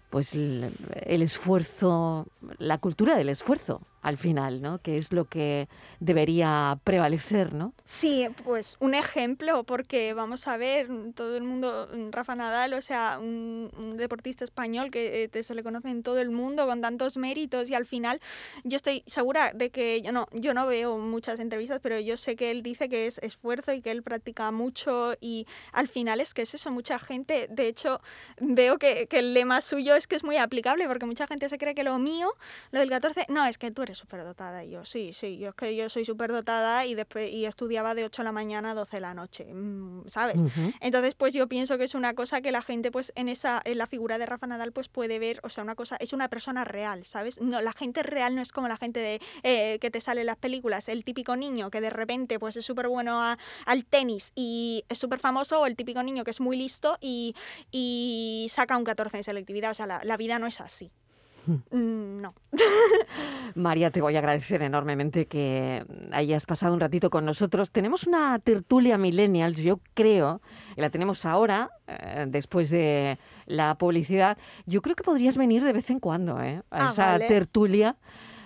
pues 0.09 0.33
el, 0.33 0.73
el 1.05 1.21
esfuerzo, 1.21 2.27
la 2.57 2.77
cultura 2.77 3.15
del 3.15 3.29
esfuerzo 3.29 3.81
al 4.01 4.17
final, 4.17 4.62
¿no? 4.62 4.79
Que 4.79 4.97
es 4.97 5.12
lo 5.12 5.25
que 5.25 5.67
debería 5.99 6.77
prevalecer, 6.83 7.53
¿no? 7.53 7.73
Sí, 7.83 8.27
pues 8.43 8.77
un 8.79 8.93
ejemplo, 8.93 9.63
porque 9.63 10.13
vamos 10.13 10.47
a 10.47 10.57
ver, 10.57 10.88
todo 11.15 11.35
el 11.35 11.43
mundo, 11.43 11.89
Rafa 12.12 12.35
Nadal, 12.35 12.73
o 12.73 12.81
sea, 12.81 13.19
un, 13.19 13.69
deportista 13.97 14.43
español 14.43 14.91
que 14.91 15.29
eh, 15.31 15.43
se 15.43 15.53
le 15.53 15.63
conoce 15.63 15.89
en 15.89 16.03
todo 16.03 16.19
el 16.19 16.29
mundo 16.29 16.67
con 16.67 16.81
tantos 16.81 17.17
méritos 17.17 17.69
y 17.69 17.75
al 17.75 17.85
final 17.85 18.21
yo 18.63 18.77
estoy 18.77 19.03
segura 19.05 19.51
de 19.53 19.71
que 19.71 20.01
yo 20.01 20.12
no, 20.12 20.27
yo 20.31 20.53
no 20.53 20.67
veo 20.67 20.97
muchas 20.97 21.39
entrevistas, 21.39 21.79
pero 21.81 21.99
yo 21.99 22.15
sé 22.17 22.35
que 22.35 22.51
él 22.51 22.63
dice 22.63 22.88
que 22.88 23.07
es 23.07 23.17
esfuerzo 23.19 23.73
y 23.73 23.81
que 23.81 23.91
él 23.91 24.03
practica 24.03 24.51
mucho 24.51 25.13
y 25.19 25.47
al 25.73 25.88
final 25.88 26.21
es 26.21 26.33
que 26.33 26.43
es 26.43 26.53
eso, 26.53 26.71
mucha 26.71 26.99
gente, 26.99 27.47
de 27.49 27.67
hecho 27.67 27.99
veo 28.39 28.77
que, 28.77 29.07
que 29.07 29.19
el 29.19 29.33
lema 29.33 29.62
suyo 29.62 29.95
es 29.95 30.07
que 30.07 30.15
es 30.15 30.23
muy 30.23 30.38
aplicable 30.38 30.88
porque 30.88 31.05
mucha 31.05 31.27
gente 31.27 31.49
se 31.49 31.57
cree 31.57 31.75
que 31.75 31.83
lo 31.83 31.99
mío, 31.99 32.33
lo 32.71 32.79
del 32.79 32.89
14, 32.89 33.25
no, 33.29 33.45
es 33.45 33.57
que 33.57 33.71
tú 33.71 33.81
superdotada 33.95 34.63
y 34.63 34.71
yo 34.71 34.86
sí, 34.86 35.13
sí, 35.13 35.38
yo 35.38 35.49
es 35.49 35.56
que 35.56 35.75
yo 35.75 35.89
soy 35.89 36.06
superdotada 36.06 36.86
y 36.86 36.95
después 36.95 37.32
y 37.32 37.45
estudiaba 37.45 37.95
de 37.95 38.06
8 38.06 38.21
de 38.21 38.25
la 38.25 38.32
mañana 38.32 38.71
a 38.71 38.73
12 38.73 38.97
de 38.97 39.02
la 39.02 39.13
noche, 39.13 39.45
mm, 39.54 40.08
¿sabes? 40.08 40.41
Entonces, 40.82 41.15
pues 41.15 41.34
yo 41.34 41.47
pienso 41.47 41.78
que 41.78 41.84
es 41.86 41.95
una 41.95 42.13
cosa 42.13 42.41
que 42.41 42.52
la 42.52 42.62
gente, 42.62 42.91
pues 42.91 43.12
en 43.15 43.30
esa, 43.30 43.62
en 43.65 43.78
la 43.78 43.88
figura 43.88 44.17
de 44.17 44.25
Rafa 44.25 44.47
Nadal, 44.47 44.71
pues 44.71 44.88
puede 44.89 45.19
ver, 45.19 45.39
o 45.43 45.49
sea, 45.49 45.63
una 45.63 45.75
cosa, 45.75 45.95
es 45.99 46.13
una 46.13 46.28
persona 46.30 46.63
real, 46.65 47.06
¿sabes? 47.06 47.39
No, 47.41 47.62
la 47.62 47.73
gente 47.73 48.04
real 48.04 48.36
no 48.36 48.41
es 48.41 48.52
como 48.52 48.67
la 48.67 48.78
gente 48.78 48.99
de 48.99 49.21
eh, 49.43 49.78
que 49.80 49.91
te 49.91 50.02
sale 50.02 50.21
en 50.21 50.28
las 50.28 50.38
películas, 50.38 50.89
el 50.89 51.04
típico 51.04 51.36
niño 51.36 51.69
que 51.71 51.82
de 51.82 51.89
repente, 51.89 52.39
pues 52.39 52.56
es 52.58 52.65
súper 52.65 52.88
bueno 52.88 53.21
a- 53.21 53.38
al 53.65 53.86
tenis 53.86 54.32
y 54.36 54.84
es 54.89 54.97
súper 54.97 55.19
famoso, 55.19 55.62
o 55.62 55.65
el 55.65 55.75
típico 55.75 56.04
niño 56.04 56.23
que 56.23 56.32
es 56.32 56.39
muy 56.39 56.58
listo 56.58 56.97
y, 57.02 57.36
y 57.71 58.47
saca 58.49 58.78
un 58.78 58.84
14 58.84 59.17
en 59.17 59.23
selectividad, 59.23 59.71
o 59.71 59.73
sea, 59.73 59.88
la, 59.88 60.02
la 60.04 60.17
vida 60.17 60.39
no 60.39 60.47
es 60.47 60.62
así. 60.62 60.91
Mm, 61.47 62.21
no. 62.21 62.34
María, 63.56 63.91
te 63.91 64.02
voy 64.02 64.15
a 64.15 64.19
agradecer 64.19 64.62
enormemente 64.62 65.25
que 65.28 65.84
hayas 66.12 66.45
pasado 66.45 66.73
un 66.73 66.80
ratito 66.80 67.10
con 67.10 67.25
nosotros. 67.25 67.71
Tenemos 67.71 68.06
una 68.08 68.38
tertulia 68.39 68.97
millennials, 68.97 69.60
yo 69.63 69.80
creo, 69.93 70.41
y 70.75 70.82
la 70.82 70.89
tenemos 70.89 71.25
ahora, 71.25 71.71
eh, 71.88 72.25
después 72.28 72.69
de 72.69 73.17
la 73.45 73.75
publicidad. 73.78 74.38
Yo 74.65 74.82
creo 74.82 74.95
que 74.95 75.04
podrías 75.04 75.38
venir 75.38 75.63
de 75.63 75.73
vez 75.73 75.89
en 75.89 75.99
cuando 75.99 76.41
¿eh? 76.41 76.62
a 76.71 76.86
Ah, 76.86 76.89
esa 76.89 77.06
vale. 77.13 77.28
tertulia, 77.28 77.95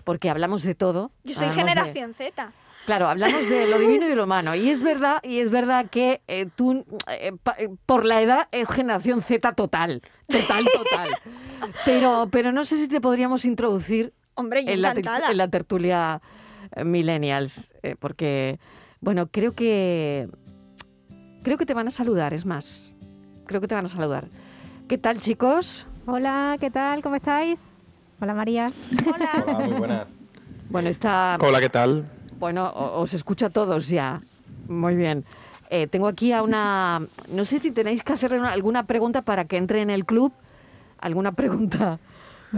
porque 0.04 0.30
hablamos 0.30 0.64
de 0.64 0.76
todo. 0.76 1.12
Yo 1.24 1.36
soy 1.36 1.50
de- 1.50 1.54
generación 1.56 2.14
Z. 2.14 2.52
Claro, 2.86 3.08
hablamos 3.08 3.48
de 3.48 3.66
lo 3.68 3.78
divino 3.80 4.06
y 4.06 4.10
de 4.10 4.16
lo 4.16 4.26
humano. 4.26 4.56
Y 4.56 4.70
es 4.70 4.84
verdad, 4.84 5.20
y 5.24 5.40
es 5.40 5.52
verdad 5.52 5.86
que 5.90 6.22
eh, 6.28 6.48
tú, 6.54 6.86
eh, 7.08 7.32
pa- 7.42 7.56
eh, 7.58 7.70
por 7.86 8.06
la 8.06 8.22
edad, 8.22 8.48
es 8.52 8.68
generación 8.70 9.22
Z 9.22 9.54
total. 9.54 10.02
Total, 10.28 10.66
total. 10.74 11.10
Pero, 11.86 12.28
pero 12.30 12.52
no 12.52 12.66
sé 12.66 12.78
si 12.78 12.88
te 12.90 13.00
podríamos 13.00 13.46
introducir 13.46 14.14
Hombre, 14.36 14.66
yo 14.66 14.72
en 14.72 14.82
la, 14.82 14.90
ter- 14.94 15.00
encantada. 15.06 15.32
en 15.32 15.38
la 15.38 15.48
tertulia 15.48 16.22
Millennials, 16.84 17.74
eh, 17.84 17.96
porque, 17.98 18.60
bueno, 19.00 19.28
creo 19.32 19.54
que 19.54 20.28
creo 21.44 21.58
que 21.58 21.66
te 21.66 21.74
van 21.74 21.88
a 21.88 21.92
saludar, 21.92 22.34
es 22.34 22.46
más, 22.46 22.92
creo 23.46 23.62
que 23.62 23.68
te 23.68 23.76
van 23.76 23.86
a 23.86 23.90
saludar. 23.90 24.28
¿Qué 24.90 24.98
tal, 24.98 25.20
chicos? 25.22 25.88
Hola, 26.06 26.58
¿qué 26.60 26.70
tal? 26.70 27.02
¿Cómo 27.02 27.16
estáis? 27.16 27.62
Hola 28.20 28.34
María. 28.34 28.66
Hola. 29.14 29.44
Hola, 29.48 29.60
muy 29.60 29.78
buenas. 29.78 30.08
Bueno, 30.70 30.90
está, 30.90 31.38
Hola, 31.40 31.62
¿qué 31.62 31.70
tal? 31.70 32.06
Bueno, 32.40 32.72
os 32.74 33.14
escucho 33.14 33.46
a 33.48 33.50
todos 33.50 33.90
ya. 33.90 34.22
Muy 34.68 34.96
bien. 34.96 35.24
Eh, 35.70 35.88
tengo 35.88 36.08
aquí 36.08 36.32
a 36.34 36.44
una, 36.44 37.02
no 37.32 37.46
sé 37.46 37.60
si 37.60 37.72
tenéis 37.72 38.04
que 38.04 38.14
hacerle 38.14 38.40
una- 38.40 38.52
alguna 38.52 38.84
pregunta 38.84 39.22
para 39.24 39.46
que 39.46 39.58
entre 39.58 39.82
en 39.82 39.90
el 39.90 40.06
club, 40.06 40.32
alguna 41.00 41.32
pregunta. 41.32 42.00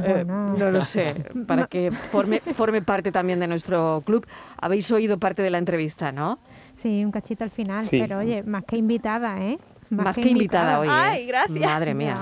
Eh, 0.04 0.26
no 0.28 0.72
lo 0.72 0.84
sé, 0.84 1.26
para 1.48 1.68
que 1.68 1.90
forme, 2.12 2.42
forme 2.54 2.82
parte 2.82 3.14
también 3.14 3.40
de 3.40 3.48
nuestro 3.48 4.04
club. 4.06 4.28
Habéis 4.60 4.92
oído 4.92 5.18
parte 5.20 5.42
de 5.42 5.50
la 5.50 5.58
entrevista, 5.58 6.12
¿no? 6.12 6.38
Sí, 6.76 7.06
un 7.06 7.12
cachito 7.12 7.46
al 7.46 7.50
final, 7.50 7.86
Sí. 7.86 8.00
pero 8.02 8.20
oye, 8.20 8.44
más 8.44 8.66
que 8.66 8.76
invitada, 8.76 9.42
¿eh? 9.42 9.58
Más, 9.90 10.16
que 10.16 10.30
invitada 10.30 10.80
hoy. 10.80 10.88
¿eh? 10.88 10.92
Ay, 10.92 11.28
gracias. 11.28 11.60
Madre 11.60 11.94
mía. 11.94 12.18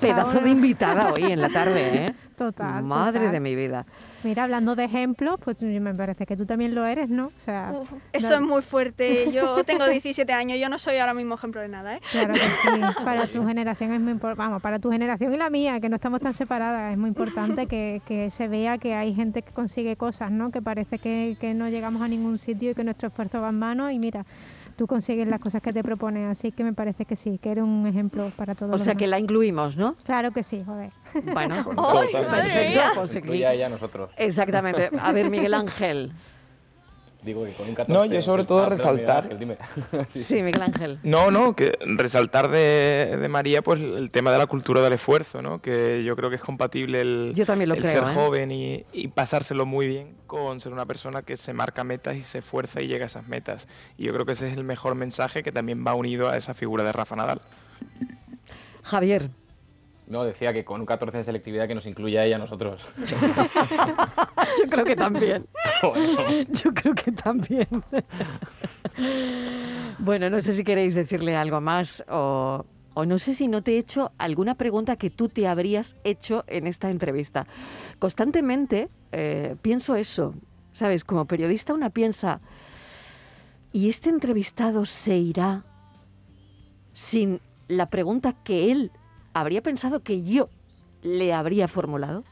Pedazo 0.00 0.40
de 0.40 0.50
invitada 0.50 1.12
hoy 1.12 1.32
en 1.32 1.40
la 1.40 1.48
tarde, 1.48 2.06
¿eh? 2.06 2.14
Total. 2.38 2.84
Madre 2.84 3.18
total. 3.18 3.32
de 3.32 3.40
mi 3.40 3.56
vida. 3.56 3.84
Mira, 4.22 4.44
hablando 4.44 4.76
de 4.76 4.84
ejemplos, 4.84 5.40
pues 5.42 5.60
me 5.60 5.92
parece 5.92 6.24
que 6.24 6.36
tú 6.36 6.46
también 6.46 6.72
lo 6.72 6.86
eres, 6.86 7.10
¿no? 7.10 7.26
O 7.26 7.40
sea, 7.44 7.72
Uf, 7.74 7.90
eso 8.12 8.28
no- 8.30 8.34
es 8.36 8.40
muy 8.42 8.62
fuerte. 8.62 9.32
Yo 9.32 9.64
tengo 9.64 9.84
17 9.88 10.32
años, 10.32 10.56
yo 10.60 10.68
no 10.68 10.78
soy 10.78 10.98
ahora 10.98 11.14
mismo 11.14 11.34
ejemplo 11.34 11.60
de 11.60 11.66
nada, 11.66 11.96
¿eh? 11.96 12.00
Claro 12.12 12.34
que 12.34 12.38
sí. 12.38 12.80
Para 13.04 13.26
tu 13.26 13.44
generación 13.44 13.92
es 13.92 14.00
muy 14.00 14.12
importante, 14.12 14.38
vamos, 14.38 14.62
para 14.62 14.78
tu 14.78 14.90
generación 14.92 15.34
y 15.34 15.36
la 15.36 15.50
mía, 15.50 15.80
que 15.80 15.88
no 15.88 15.96
estamos 15.96 16.20
tan 16.20 16.32
separadas, 16.32 16.92
es 16.92 16.98
muy 16.98 17.08
importante 17.08 17.66
que, 17.66 18.02
que 18.06 18.30
se 18.30 18.46
vea 18.46 18.78
que 18.78 18.94
hay 18.94 19.14
gente 19.14 19.42
que 19.42 19.50
consigue 19.50 19.96
cosas, 19.96 20.30
¿no? 20.30 20.52
Que 20.52 20.62
parece 20.62 21.00
que, 21.00 21.36
que 21.40 21.54
no 21.54 21.68
llegamos 21.68 22.02
a 22.02 22.08
ningún 22.08 22.38
sitio 22.38 22.70
y 22.70 22.74
que 22.76 22.84
nuestro 22.84 23.08
esfuerzo 23.08 23.40
va 23.40 23.48
en 23.48 23.58
vano 23.58 23.90
y 23.90 23.98
mira, 23.98 24.24
tú 24.78 24.86
consigues 24.86 25.28
las 25.28 25.40
cosas 25.40 25.60
que 25.60 25.72
te 25.72 25.82
propones, 25.82 26.30
así 26.30 26.52
que 26.52 26.62
me 26.62 26.72
parece 26.72 27.04
que 27.04 27.16
sí, 27.16 27.38
que 27.38 27.50
eres 27.50 27.64
un 27.64 27.84
ejemplo 27.86 28.30
para 28.36 28.54
todos. 28.54 28.70
O 28.70 28.72
los 28.74 28.82
sea 28.82 28.94
que 28.94 29.08
la 29.08 29.18
incluimos, 29.18 29.76
¿no? 29.76 29.96
Claro 30.04 30.30
que 30.30 30.44
sí, 30.44 30.62
joder. 30.64 30.92
Bueno, 31.34 31.56
perfecto. 31.64 32.70
mía. 32.70 32.92
pues 32.94 33.16
Incluye 33.16 33.44
a 33.44 33.54
ella 33.54 33.66
a 33.66 33.70
nosotros. 33.70 34.10
Exactamente. 34.16 34.90
A 35.00 35.12
ver, 35.12 35.30
Miguel 35.30 35.52
Ángel. 35.52 36.12
Digo 37.20 37.44
que 37.44 37.52
con 37.52 37.68
un 37.68 37.74
14... 37.74 37.92
No, 37.92 38.04
yo 38.04 38.22
sobre 38.22 38.44
todo 38.44 38.60
Ah, 38.62 38.68
resaltar- 38.68 39.24
Miguel 39.24 39.38
Ángel, 39.38 39.38
dime. 39.90 40.06
Sí. 40.08 40.20
Sí, 40.22 40.42
Miguel 40.42 40.62
Ángel. 40.62 40.98
No, 41.02 41.30
no, 41.32 41.56
que 41.56 41.76
resaltar 41.80 42.48
de, 42.48 43.16
de 43.20 43.28
María 43.28 43.60
pues 43.60 43.80
el 43.80 44.10
tema 44.12 44.30
de 44.30 44.38
la 44.38 44.46
cultura 44.46 44.80
del 44.80 44.92
esfuerzo, 44.92 45.42
¿no? 45.42 45.60
Que 45.60 46.04
yo 46.04 46.14
creo 46.14 46.30
que 46.30 46.36
es 46.36 46.42
compatible 46.42 47.00
el, 47.00 47.32
Yo 47.34 47.44
también 47.44 47.70
lo 47.70 47.74
el 47.74 47.80
creo, 47.80 47.92
ser 47.92 48.04
¿eh? 48.04 48.14
joven 48.14 48.52
y, 48.52 48.84
y 48.92 49.08
pasárselo 49.08 49.66
muy 49.66 49.88
bien 49.88 50.14
con 50.28 50.60
ser 50.60 50.72
una 50.72 50.86
persona 50.86 51.22
que 51.22 51.36
se 51.36 51.52
marca 51.52 51.82
metas 51.82 52.16
y 52.16 52.20
se 52.22 52.38
esfuerza 52.38 52.80
y 52.80 52.86
llega 52.86 53.04
a 53.04 53.06
esas 53.06 53.26
metas. 53.26 53.66
Y 53.96 54.04
yo 54.04 54.12
creo 54.14 54.24
que 54.24 54.32
ese 54.32 54.46
es 54.46 54.56
el 54.56 54.62
mejor 54.62 54.94
mensaje 54.94 55.42
que 55.42 55.50
también 55.50 55.84
va 55.84 55.94
unido 55.94 56.28
a 56.30 56.36
esa 56.36 56.54
figura 56.54 56.84
de 56.84 56.92
Rafa 56.92 57.16
Nadal. 57.16 57.40
Javier. 58.82 59.30
No, 60.08 60.24
decía 60.24 60.54
que 60.54 60.64
con 60.64 60.80
un 60.80 60.86
14 60.86 61.18
en 61.18 61.24
selectividad 61.24 61.68
que 61.68 61.74
nos 61.74 61.86
incluye 61.86 62.18
a 62.18 62.24
ella 62.24 62.36
a 62.36 62.38
nosotros. 62.38 62.80
Yo 64.58 64.70
creo 64.70 64.84
que 64.86 64.96
también. 64.96 65.46
Yo 66.62 66.72
creo 66.72 66.94
que 66.94 67.12
también. 67.12 67.68
Bueno, 69.98 70.30
no 70.30 70.40
sé 70.40 70.54
si 70.54 70.64
queréis 70.64 70.94
decirle 70.94 71.36
algo 71.36 71.60
más 71.60 72.04
o, 72.08 72.64
o 72.94 73.06
no 73.06 73.18
sé 73.18 73.34
si 73.34 73.48
no 73.48 73.62
te 73.62 73.74
he 73.74 73.78
hecho 73.78 74.12
alguna 74.16 74.54
pregunta 74.54 74.96
que 74.96 75.10
tú 75.10 75.28
te 75.28 75.46
habrías 75.46 75.94
hecho 76.04 76.42
en 76.46 76.66
esta 76.66 76.90
entrevista. 76.90 77.46
Constantemente 77.98 78.88
eh, 79.12 79.56
pienso 79.60 79.94
eso, 79.94 80.34
¿sabes? 80.72 81.04
Como 81.04 81.26
periodista 81.26 81.74
una 81.74 81.90
piensa, 81.90 82.40
¿y 83.72 83.90
este 83.90 84.08
entrevistado 84.08 84.86
se 84.86 85.18
irá 85.18 85.64
sin 86.94 87.40
la 87.68 87.90
pregunta 87.90 88.32
que 88.42 88.72
él 88.72 88.90
habría 89.40 89.62
pensado 89.62 90.00
que 90.00 90.22
yo 90.22 90.48
le 91.02 91.32
habría 91.32 91.68
formulado? 91.68 92.24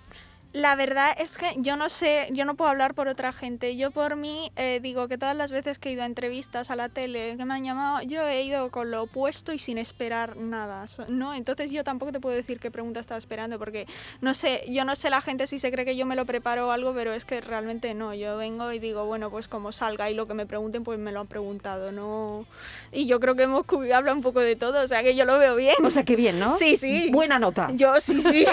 La 0.56 0.74
verdad 0.74 1.14
es 1.18 1.36
que 1.36 1.52
yo 1.58 1.76
no 1.76 1.90
sé, 1.90 2.28
yo 2.32 2.46
no 2.46 2.54
puedo 2.54 2.70
hablar 2.70 2.94
por 2.94 3.08
otra 3.08 3.30
gente. 3.30 3.76
Yo 3.76 3.90
por 3.90 4.16
mí 4.16 4.50
eh, 4.56 4.80
digo 4.82 5.06
que 5.06 5.18
todas 5.18 5.36
las 5.36 5.50
veces 5.50 5.78
que 5.78 5.90
he 5.90 5.92
ido 5.92 6.02
a 6.02 6.06
entrevistas 6.06 6.70
a 6.70 6.76
la 6.76 6.88
tele 6.88 7.36
que 7.36 7.44
me 7.44 7.52
han 7.52 7.62
llamado, 7.62 8.00
yo 8.00 8.26
he 8.26 8.42
ido 8.42 8.70
con 8.70 8.90
lo 8.90 9.02
opuesto 9.02 9.52
y 9.52 9.58
sin 9.58 9.76
esperar 9.76 10.38
nada, 10.38 10.86
¿no? 11.08 11.34
Entonces 11.34 11.70
yo 11.70 11.84
tampoco 11.84 12.10
te 12.10 12.20
puedo 12.20 12.34
decir 12.34 12.58
qué 12.58 12.70
pregunta 12.70 13.00
estaba 13.00 13.18
esperando 13.18 13.58
porque 13.58 13.86
no 14.22 14.32
sé, 14.32 14.64
yo 14.70 14.86
no 14.86 14.96
sé 14.96 15.10
la 15.10 15.20
gente 15.20 15.46
si 15.46 15.58
se 15.58 15.70
cree 15.70 15.84
que 15.84 15.94
yo 15.94 16.06
me 16.06 16.16
lo 16.16 16.24
preparo 16.24 16.68
o 16.68 16.70
algo, 16.70 16.94
pero 16.94 17.12
es 17.12 17.26
que 17.26 17.42
realmente 17.42 17.92
no. 17.92 18.14
Yo 18.14 18.38
vengo 18.38 18.72
y 18.72 18.78
digo, 18.78 19.04
bueno, 19.04 19.30
pues 19.30 19.48
como 19.48 19.72
salga 19.72 20.10
y 20.10 20.14
lo 20.14 20.26
que 20.26 20.32
me 20.32 20.46
pregunten, 20.46 20.84
pues 20.84 20.98
me 20.98 21.12
lo 21.12 21.20
han 21.20 21.26
preguntado, 21.26 21.92
¿no? 21.92 22.46
Y 22.92 23.04
yo 23.04 23.20
creo 23.20 23.34
que 23.34 23.42
hemos 23.42 23.66
hablado 23.94 24.16
un 24.16 24.22
poco 24.22 24.40
de 24.40 24.56
todo, 24.56 24.82
o 24.82 24.88
sea 24.88 25.02
que 25.02 25.14
yo 25.14 25.26
lo 25.26 25.38
veo 25.38 25.54
bien. 25.54 25.76
O 25.84 25.90
sea, 25.90 26.02
que 26.02 26.16
bien, 26.16 26.38
¿no? 26.40 26.56
Sí, 26.56 26.78
sí. 26.78 27.10
Buena 27.12 27.38
nota. 27.38 27.68
Yo 27.74 28.00
sí, 28.00 28.22
sí. 28.22 28.46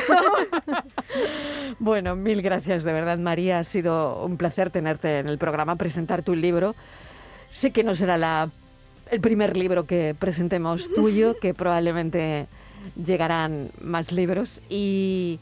Bueno, 1.79 1.92
mil 2.01 2.41
gracias 2.41 2.83
de 2.83 2.93
verdad, 2.93 3.17
María. 3.17 3.59
Ha 3.59 3.63
sido 3.63 4.25
un 4.25 4.37
placer 4.37 4.69
tenerte 4.69 5.19
en 5.19 5.27
el 5.27 5.37
programa, 5.37 5.75
presentar 5.75 6.23
tu 6.23 6.35
libro. 6.35 6.75
Sé 7.51 7.71
que 7.71 7.83
no 7.83 7.93
será 7.93 8.49
el 9.11 9.21
primer 9.21 9.55
libro 9.55 9.85
que 9.85 10.15
presentemos 10.17 10.91
tuyo, 10.93 11.37
que 11.39 11.53
probablemente 11.53 12.47
llegarán 12.95 13.69
más 13.81 14.11
libros. 14.11 14.61
Y 14.69 15.39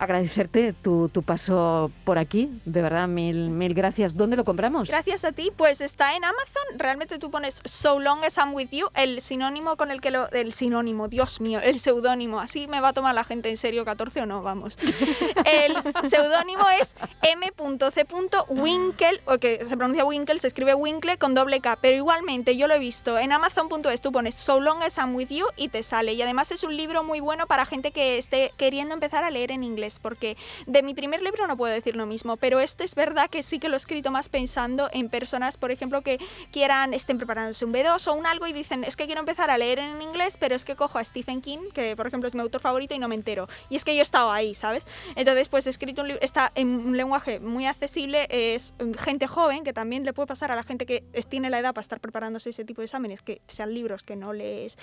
agradecerte 0.00 0.72
tu, 0.72 1.08
tu 1.10 1.22
paso 1.22 1.92
por 2.04 2.18
aquí. 2.18 2.50
De 2.64 2.82
verdad, 2.82 3.06
mil, 3.06 3.50
mil 3.50 3.74
gracias. 3.74 4.16
¿Dónde 4.16 4.36
lo 4.36 4.44
compramos? 4.44 4.88
Gracias 4.88 5.24
a 5.24 5.32
ti, 5.32 5.52
pues 5.56 5.80
está 5.80 6.16
en 6.16 6.24
Amazon. 6.24 6.78
Realmente 6.78 7.18
tú 7.18 7.30
pones 7.30 7.60
So 7.64 8.00
Long 8.00 8.24
as 8.24 8.38
I'm 8.38 8.54
With 8.54 8.70
You, 8.72 8.88
el 8.94 9.20
sinónimo 9.20 9.76
con 9.76 9.90
el 9.90 10.00
que 10.00 10.10
lo. 10.10 10.30
El 10.30 10.54
sinónimo, 10.54 11.08
Dios 11.08 11.40
mío, 11.40 11.60
el 11.60 11.78
seudónimo. 11.80 12.40
Así 12.40 12.66
me 12.66 12.80
va 12.80 12.88
a 12.88 12.92
tomar 12.94 13.14
la 13.14 13.24
gente 13.24 13.50
en 13.50 13.58
serio, 13.58 13.84
14 13.84 14.22
o 14.22 14.26
no, 14.26 14.42
vamos. 14.42 14.76
El 15.44 15.76
seudónimo 16.08 16.64
es 16.80 16.94
m.c.winkle, 17.22 19.20
o 19.26 19.38
que 19.38 19.64
se 19.64 19.76
pronuncia 19.76 20.04
Winkle, 20.04 20.38
se 20.38 20.46
escribe 20.46 20.74
Winkle 20.74 21.18
con 21.18 21.34
doble 21.34 21.60
K. 21.60 21.76
Pero 21.76 21.96
igualmente 21.96 22.56
yo 22.56 22.66
lo 22.68 22.74
he 22.74 22.78
visto 22.78 23.18
en 23.18 23.32
Amazon.es, 23.32 24.00
tú 24.00 24.12
pones 24.12 24.34
So 24.34 24.60
Long 24.60 24.82
as 24.82 24.96
I'm 24.98 25.14
With 25.14 25.28
You 25.28 25.46
y 25.56 25.68
te 25.68 25.82
sale. 25.82 26.12
Y 26.14 26.22
además 26.22 26.52
es 26.52 26.62
un 26.64 26.76
libro 26.76 27.04
muy 27.04 27.20
bueno 27.20 27.46
para 27.46 27.66
gente 27.66 27.92
que 27.92 28.18
esté 28.18 28.52
queriendo 28.56 28.94
empezar 28.94 29.24
a 29.24 29.30
leer 29.30 29.50
en 29.52 29.64
inglés, 29.64 29.89
porque 29.98 30.36
de 30.66 30.82
mi 30.82 30.94
primer 30.94 31.22
libro 31.22 31.46
no 31.46 31.56
puedo 31.56 31.72
decir 31.72 31.96
lo 31.96 32.06
mismo, 32.06 32.36
pero 32.36 32.60
este 32.60 32.84
es 32.84 32.94
verdad 32.94 33.28
que 33.30 33.42
sí 33.42 33.58
que 33.58 33.68
lo 33.68 33.74
he 33.74 33.76
escrito 33.76 34.10
más 34.10 34.28
pensando 34.28 34.88
en 34.92 35.08
personas, 35.08 35.56
por 35.56 35.70
ejemplo, 35.70 36.02
que 36.02 36.18
quieran, 36.52 36.94
estén 36.94 37.18
preparándose 37.18 37.64
un 37.64 37.72
B2 37.72 38.06
o 38.08 38.14
un 38.14 38.26
algo 38.26 38.46
y 38.46 38.52
dicen, 38.52 38.84
es 38.84 38.96
que 38.96 39.06
quiero 39.06 39.20
empezar 39.20 39.50
a 39.50 39.58
leer 39.58 39.78
en 39.78 40.02
inglés, 40.02 40.36
pero 40.38 40.54
es 40.54 40.64
que 40.64 40.76
cojo 40.76 40.98
a 40.98 41.04
Stephen 41.04 41.40
King, 41.40 41.70
que 41.74 41.96
por 41.96 42.06
ejemplo 42.06 42.28
es 42.28 42.34
mi 42.34 42.40
autor 42.40 42.60
favorito 42.60 42.94
y 42.94 42.98
no 42.98 43.08
me 43.08 43.14
entero. 43.14 43.48
Y 43.68 43.76
es 43.76 43.84
que 43.84 43.94
yo 43.94 44.00
he 44.00 44.02
estado 44.02 44.30
ahí, 44.30 44.54
¿sabes? 44.54 44.86
Entonces, 45.16 45.48
pues 45.48 45.66
he 45.66 45.70
escrito 45.70 46.02
un 46.02 46.08
libro, 46.08 46.22
está 46.22 46.52
en 46.54 46.68
un 46.68 46.96
lenguaje 46.96 47.40
muy 47.40 47.66
accesible, 47.66 48.26
es 48.30 48.74
mm, 48.78 48.92
gente 48.94 49.26
joven, 49.26 49.64
que 49.64 49.72
también 49.72 50.04
le 50.04 50.12
puede 50.12 50.26
pasar 50.26 50.52
a 50.52 50.56
la 50.56 50.62
gente 50.62 50.86
que 50.86 51.04
tiene 51.28 51.50
la 51.50 51.58
edad 51.58 51.74
para 51.74 51.82
estar 51.82 52.00
preparándose 52.00 52.50
ese 52.50 52.64
tipo 52.64 52.80
de 52.80 52.86
exámenes, 52.86 53.22
que 53.22 53.40
sean 53.46 53.72
libros 53.74 54.02
que 54.02 54.16
no 54.16 54.32
les, 54.32 54.76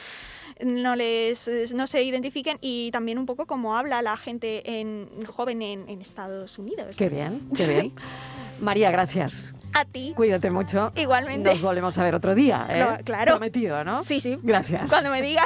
no 0.64 0.96
les, 0.96 1.74
no 1.74 1.88
se 1.88 2.04
identifiquen 2.04 2.58
y 2.62 2.92
también 2.92 3.18
un 3.18 3.26
poco 3.26 3.46
como 3.46 3.76
habla 3.76 4.02
la 4.02 4.18
gente 4.18 4.80
en, 4.80 4.97
joven 5.28 5.62
en, 5.62 5.90
en 5.90 6.02
Estados 6.02 6.58
Unidos. 6.60 6.96
Qué 6.98 7.10
bien, 7.10 7.50
qué 7.56 7.68
bien. 7.68 7.94
María, 8.60 8.92
gracias. 8.92 9.54
A 9.74 9.86
ti. 9.86 10.14
Cuídate 10.16 10.50
mucho. 10.50 10.92
Igualmente. 10.96 11.52
Nos 11.52 11.62
volvemos 11.62 11.98
a 11.98 12.04
ver 12.04 12.16
otro 12.16 12.34
día, 12.34 12.66
¿eh? 12.70 13.04
Claro. 13.04 13.34
Prometido, 13.34 13.84
¿no? 13.84 14.04
Sí, 14.04 14.20
sí. 14.20 14.40
Gracias. 14.42 14.90
Cuando 14.90 15.12
me 15.12 15.22
digas. 15.22 15.46